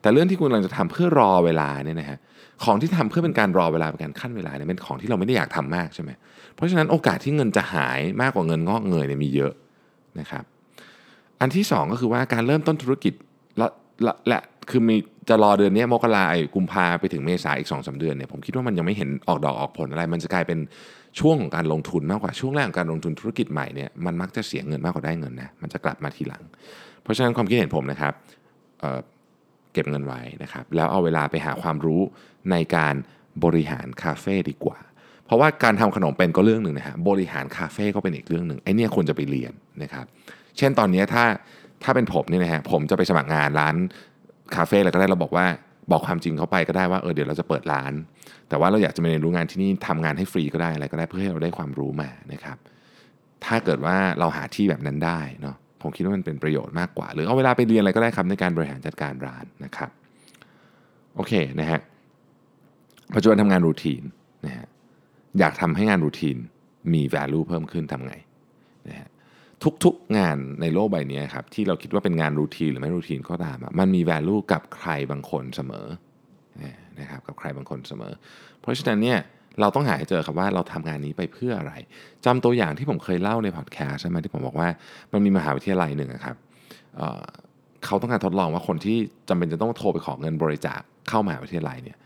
[0.00, 2.18] แต่เรื่องที่คุณกำลังจะทำเพื่อรอเวลาเนี่ยนะฮะ
[2.64, 6.10] ของที่ทำเพื่อเป็นการรอเวลาเป็นการคั่นเวลาเนี่ยเป็นของที่เราไม่ได้อยากทำมากใช่ไหม
[6.60, 9.52] เพราะฉะนั้นโอกาสที่เงินจะหายมากกว่าเงินงอกเงยเนี่ยมีเยอะ
[10.20, 10.44] นะครับ
[11.40, 13.14] อันที่สองก็คือว่าการเริ่มต้นธุรกิจ
[13.58, 13.66] และ
[14.04, 14.96] และและคือมี
[15.28, 20.58] จะรอเดือนนี้มกราไอ้กุมภาไปถึงเมษาอีกสองสาเดือนเนี่ยผมคิดว่ามันยังไม่เห็นออกดอกออกผลอะไร มันจะกลายเป็น
[21.20, 26.42] ช่วงของการลงทุนมากกว่าช่วงแรกของการลงทุนธุรกิจใหม่เนี่ยมันมักจะเสียเงินมากกว่าได้เงินนะมันจะกลับมาทีหลัง
[27.02, 28.12] เพราะฉะนั้นความคิดเห็นผมนะครับ
[28.80, 32.02] เเก็บเงินไว้นะครับแล้วเอาเวลาไปหาความรู้
[32.50, 32.94] ในการ
[33.44, 34.78] บริหารคาเฟ่ดีกว่า
[35.30, 40.06] เพราะว่าการทำขนมเป็นก็เรื่องหนึ่งนะฮะบริหารคาเฟ่ก็เป็นอีกเรื่องหนึ่งไอเนี่ยควรจะไปเรียนนะครับ
[40.56, 41.24] เช่นตอนนี้ถ้า
[41.84, 43.74] ถ้าเป็นผมเนี่ยนะฮะผมจะไปสมัครงานร้าน
[44.56, 45.46] คาเฟ่อะไรก็ได้เราบอกว่า
[45.90, 47.92] บอกความจริงเขาไปก็ได้ว่าเออเดี๋ยวเราจะเปิดร้าน
[48.48, 52.56] แต่ว่าเราอยากจะมาเรียนรู้งานที่นี่ทำงานให้ฟรีก็ได้อะไรก็ได้เพื่อให้เราได้ความรู้มานะครับ
[53.44, 59.90] ถ้าเกิดว่าเราหาที่แบบนั้นได้เนาะผมคิดว่ามันเป็นประโยชน์มากกว่า หรือเอาเวลาไปเรียนอะไรก็ได้ครับในการบริหารจัดการร้านนะครับ
[61.14, 61.80] โอเคนะฮะ
[63.14, 64.02] ปัจจุบันทำงานรูทีน
[64.46, 64.66] นะฮะ
[65.38, 66.36] อยากทำให้งานรูทีน
[66.94, 68.14] มี value เพิ่มขึ้นทำไง
[68.88, 69.08] นะฮะ
[69.84, 75.86] ทุกๆงานในโลกใบนี้ครับที่เราคิดว่าเป็นงานรูทีนหรือไม่รูทีนก็ตามมันมี value กับใครบางคนเสมอ
[77.00, 78.12] นะครับกับใครบางคนเสมอ
[78.60, 79.18] เพราะฉะนั้นเนี่ย
[79.60, 81.72] เราต้องหาให้เจอครับว่าเราทำงานนี้ไปเพื่ออะไร
[82.26, 84.68] จำตัวอย่างที่ผมเคยเล่าในพอดแคสต์ใช่ไหมที่ผมบอกว่า
[85.12, 86.36] มันมีมหาวิทยาลัยหนึ่งครับ
[86.96, 88.96] เเขาต้องการทดลองว่าคนที่
[89.28, 91.96] จำเป็นจะต้องโทรไปขอเงินบริจาคเข้ามหาวิทยาลัยเนี่ย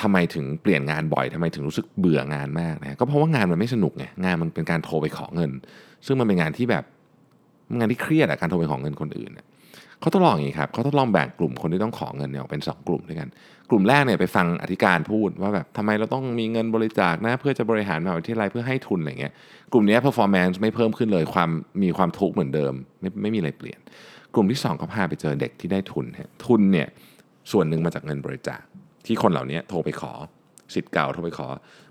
[0.00, 5.50] ทำไมถึงเปลี่ยนงานบ่อยทำไมถึงรู้สึกเบื่องานมากนะก็เพราะว่างานมันไม่สนุกไงงานมันเป็นการโทรไปขอเงิน
[6.06, 6.84] ซึ่งมันเป็นงานที่แบบ
[7.78, 9.46] งานที่เครียดอะการโทรไปขอเงินคนอื่นอะ
[10.00, 13.28] เขาทดลองอย่างนี้ครับเขาทดลองแบ่งกลุ่มคนที่ต้องขอเงินเนี่ยออกเป็น 2 กลุ่มด้วยกัน
[13.70, 19.32] กลุ่มแรกเนี่ยไปฟังอธิการพูดว่าแบบทำไมเราต้องมีเงินบริจาคนะเพื่อจะบริหารมหาวิทยาลัยเพื่อให้ทุนอะไรเงี้ย
[19.72, 21.50] กลุ่มนี้ performance ไม่เพิ่มขึ้นเลยความ
[21.82, 23.78] มีความทุกข์เหมือนเดิม ไม่ไม่มีอะไรเปลี่ยน
[24.34, 26.06] กลุ่มที่2ก็พาไปเจอเด็กที่ได้ทุน
[26.46, 26.88] ทุนเนี่ย
[27.52, 28.60] ส่วนหนึ่งมาจากเงินบริจาค
[29.06, 30.12] ที่คนเหล่านี้โทรไปขอ
[30.74, 31.46] สิทธิ์เก่าโทรไปขอ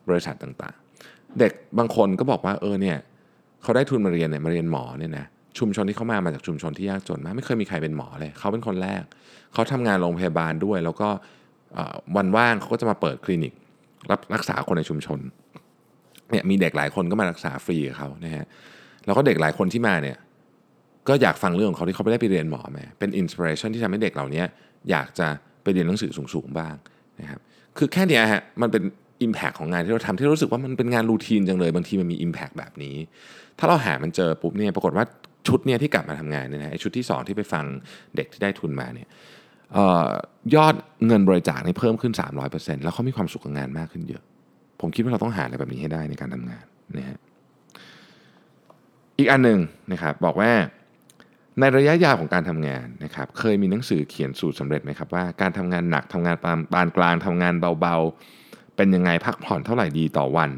[0.08, 2.98] บริษัทต่างๆ เด็กบางคนก็บอกว่าเออเนี่ย
[3.62, 5.26] เขาได้ทุนมาเรียนเนี่ยมาเรียนหมอเนี่ยนะ
[5.60, 9.04] ชุมชนที่เขามามาจากชุมชนที่ยากจนมากไม่เคยมีใครเป็นหมอเลยเขาเป็นคนแรก
[9.54, 11.10] เขาทำงานโรงพยาบาลด้วย แล้วก็
[12.16, 13.54] วันว่างเขาก็จะมาเปิดคลินิก
[14.12, 15.20] รับรักษาคนในชุมชน
[16.32, 18.46] เนี่ยมีเด็กหลายคนก็มารักษาฟรีกับเขานะฮะ
[19.06, 20.18] แล้วก็เด็กหลายคนที่มาเนี่ย
[21.08, 24.44] ก็อยากฟังเรื่องของเขาที่เขาไม่ได้ไปเรียนหมอมาเป็นอินสปิเรชันที่ทำให้เด็กเหล่านี้
[24.90, 25.28] อยากจะ
[25.64, 26.76] ไปเรียนหนังสือสูงๆบ้าง
[27.22, 27.42] นะครับ
[27.78, 28.84] คือแค่นี้ฮะมันเป็น
[29.26, 32.96] Impact ของงานที่เราทำที่รู้สึกว่ามันเป็นงานรูทีนจังเลย บางทีมันมี Impact แบบนี้
[33.60, 35.06] ถ้าเราหามันเจอปุ๊บเนี่ยปรากฏว่า
[35.48, 37.66] ชุดเนี่ยที่กลับมาทำงานเนี่ยนะชุดที่ 2 ที่ไปฟัง
[38.16, 39.08] เด็กที่ได้ทุนมาเนี่ย
[40.56, 40.76] ยอด
[41.08, 42.14] เงินบริจาคนี่เพิ่มขึ้น
[42.48, 44.24] 300%แล้วเขามีความสุขกับงานมากขึ้นเยอะ
[44.82, 46.66] ผมคิดว่าเราต้องหาอะไรแบบนี้ให้ได้ในการทำงาน
[46.98, 47.18] นะฮะ
[49.18, 49.60] อีกอันหนึ่ง
[49.92, 50.52] นะครับบอกว่า
[51.62, 56.36] ในระยะยาวของการทำงานนะครับเคยมีหนังสือเขียนสูตรสำเร็จไหมครับว่าการทำงานหนักทำงาน
[56.74, 60.52] ปานกลางทำงานเบาๆ เป็นยังไงพักผ่อนเท่าไหร่ดีต่อวัน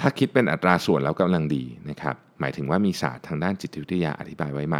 [0.00, 4.76] ถ้าคิดเป็นอัตราส่วนแล้วกำลังดีนะครับหมายถึงว่ามีศาสตร์ทางด้านจิตวิทยาอธิบายไว้ไหม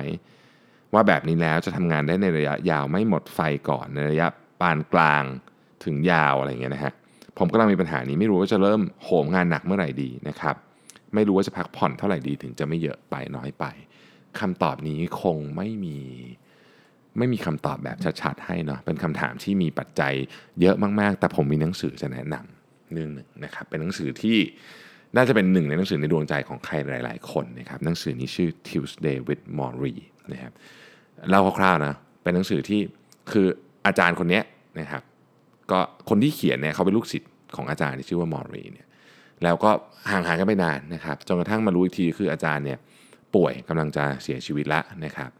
[0.95, 4.27] ว่าแบบนี้แล้วจะทำงานได้ในระยะยาวไม่หมดไฟก่อนในระยะ
[4.61, 5.25] ปานกลาง
[5.85, 6.93] ถึงยาวอะไรเงี้ยนะฮะ
[7.39, 10.57] ผมกำลังมีปัญหานี้ไม่รู้ว่าจะเริ่มโหมงานหนักเมื่อไหร่ดีนะครับ
[11.15, 13.65] ไม่รู้ว่าจะพักผ่อนเท่าไหร่ดีถึงจะไม่เยอะไปน้อยไป
[14.41, 15.99] คำตอบนี้คงไม่มี
[17.19, 20.13] ไม่มีคำตอบแบบชัดๆให้เนาะเป็นคำถามที่มีปัจจัย
[20.61, 24.39] เยอะมากๆ แต่ผมมีหนังสือจะแนะนำเรื่องหนึ่งนะครับ เป็นหนังสือที่
[25.17, 26.75] น่าจะเป็นหนึ่งในหนังสือในดวงใจของใคร
[27.05, 29.95] หลาย ๆ คนนะครับหนังสือนี้ชื่อ Tuesday with Maury
[30.33, 30.53] นะครับ
[31.29, 32.81] เล่าคร่าวๆนะเป็นหนังสือที่
[33.33, 33.47] คือ
[33.87, 34.41] อาจารย์คนนี้
[34.81, 35.03] นะครับ
[35.71, 35.79] ก็
[36.09, 38.87] คนที่เขียนเนี่ยเขาเป็นลูกศิษย์ของอาจารย์ที่ชื่อว่ามอรีเนี่ย
[39.45, 39.71] แล้วก็
[40.11, 42.79] ห่างๆกันไปนานนะครับจนกระทั่งมารู้อีกทีคืออาจารย์เนี่ย
[43.35, 45.31] ป่วยกำลังจะเสียชีวิตละนะครับ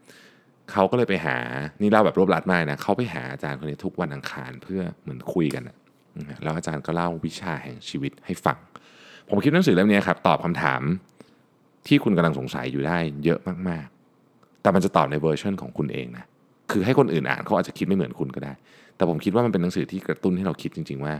[0.71, 1.37] เขาก็เลยไปหา
[1.81, 5.75] นี่เล่าแบบรวบรัดมากนะเขาไปหาอาจารย์คนนี้ทุกวันอังคารเพื่อเหมือนคุยกันนะ
[6.43, 8.57] แล้วอาจารย์ก็เล่าวิชาแห่งชีวิตให้ฟัง
[9.29, 10.81] ผมคิดหนังสือเล่มนี้ครับตอบคำถาม
[11.87, 13.39] ที่คุณกำลังสงสัยอยู่ได้เยอะ
[13.69, 16.25] มากๆ แต่มันจะตอบในเวอร์ชันของคุณเองนะ
[16.71, 18.53] คือให้คนอื่นอ่านเขาอาจจะคิดไม่เหมือนคุณก็ได้
[18.95, 21.13] แต่ผมคิดว่ามันเป็นหนังสือที่กระตุ้นให้เราคิดจริง ๆ ว่า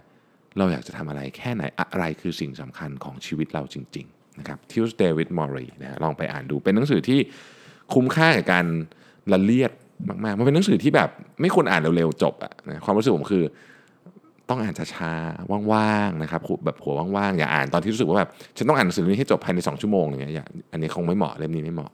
[0.57, 7.19] เราอยากจะทำอะไรแค่ไหนอะไรคือสิ่งสำคัญของชีวิตเราจริง ๆ นะครับ Tuesday with Maury นะลองไปอ่านดูเป็นหนังสือที่
[7.93, 8.65] คุ้มค่ากับการ
[9.31, 9.71] ละเลียด
[10.09, 11.09] มากๆ มันเป็นหนังสือที่แบบ
[11.41, 13.43] ไม่ควรอ่านเร็วๆจบอะนะความรู้สึกผมคือ
[14.49, 21.91] ต้องอ่านช้าๆว่างๆนะครับแบบหัวว่างๆอย่าอ่านตอนที่รู้สึกว่าแบบฉันต้องอ่านหนังสือนี้ให้จบภายใน 2 ชั่วโมงอย่างเงี้ยอันนี้คงไม่เหมาะเล่มนี้ไม่เหมาะ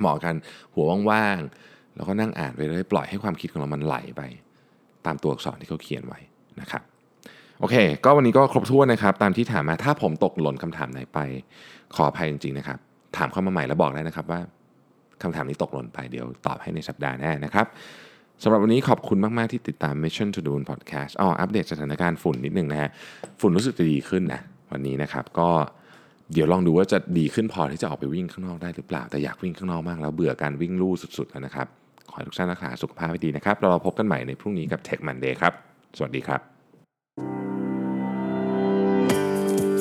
[0.00, 0.34] เหมาะกัน
[0.74, 4.22] หัวว่างๆแล้วก็นั่งอ่านไปเรื่อยปล่อยให้ความคิดของเรามันไหลไป
[5.06, 6.20] ตามตัวอักษรที่เขาเขียนไว้
[6.60, 6.82] นะครับ
[7.60, 11.18] โอเค ก็วันนี้ก็ครบถ้วนนะครับ ตามที่ถามมาถ้าผมตกหล่นคำถามไหนไป
[11.94, 12.78] ขออภัยจริงๆนะครับ
[13.16, 14.40] ถามเข้ามาใหม่แล้วบอกได้นะครับว่า
[15.22, 17.66] คำถามนี้ตกหล่นไปเดี๋ยวตอบให้ในสัปดาห์หน้านะครับ
[18.42, 22.90] สำหรับวันนี้ขอบคุณมาก ๆ ที่ติดตาม Mission to Do Podcast อ๋ออัปเดตสถานการณ์ฝุ่นนิดนึงนะฮะ
[23.40, 24.40] ฝุ่นรู้สึกจะดีขึ้นนะ
[24.72, 25.50] วันนี้นะครับก็
[26.32, 31.66] เดี๋ยวลองดูว่าจะดีขึ้นพอที่จะออกไปวิ่งข้างนอกได้หรือเปล่า แต่อยากวิ่งข้างนอกมากแล้วเบื่อการวิ่งลู่สุด ๆ แล้วนะครับ
[32.08, 35.52] ขอให้ทุกท่านรักษาสุขภาพให้ดีนะครับเราพบกันใหม่ในพรุ่งนี้กับ Tech Monday ครับ
[35.96, 36.53] สวัสดีครับ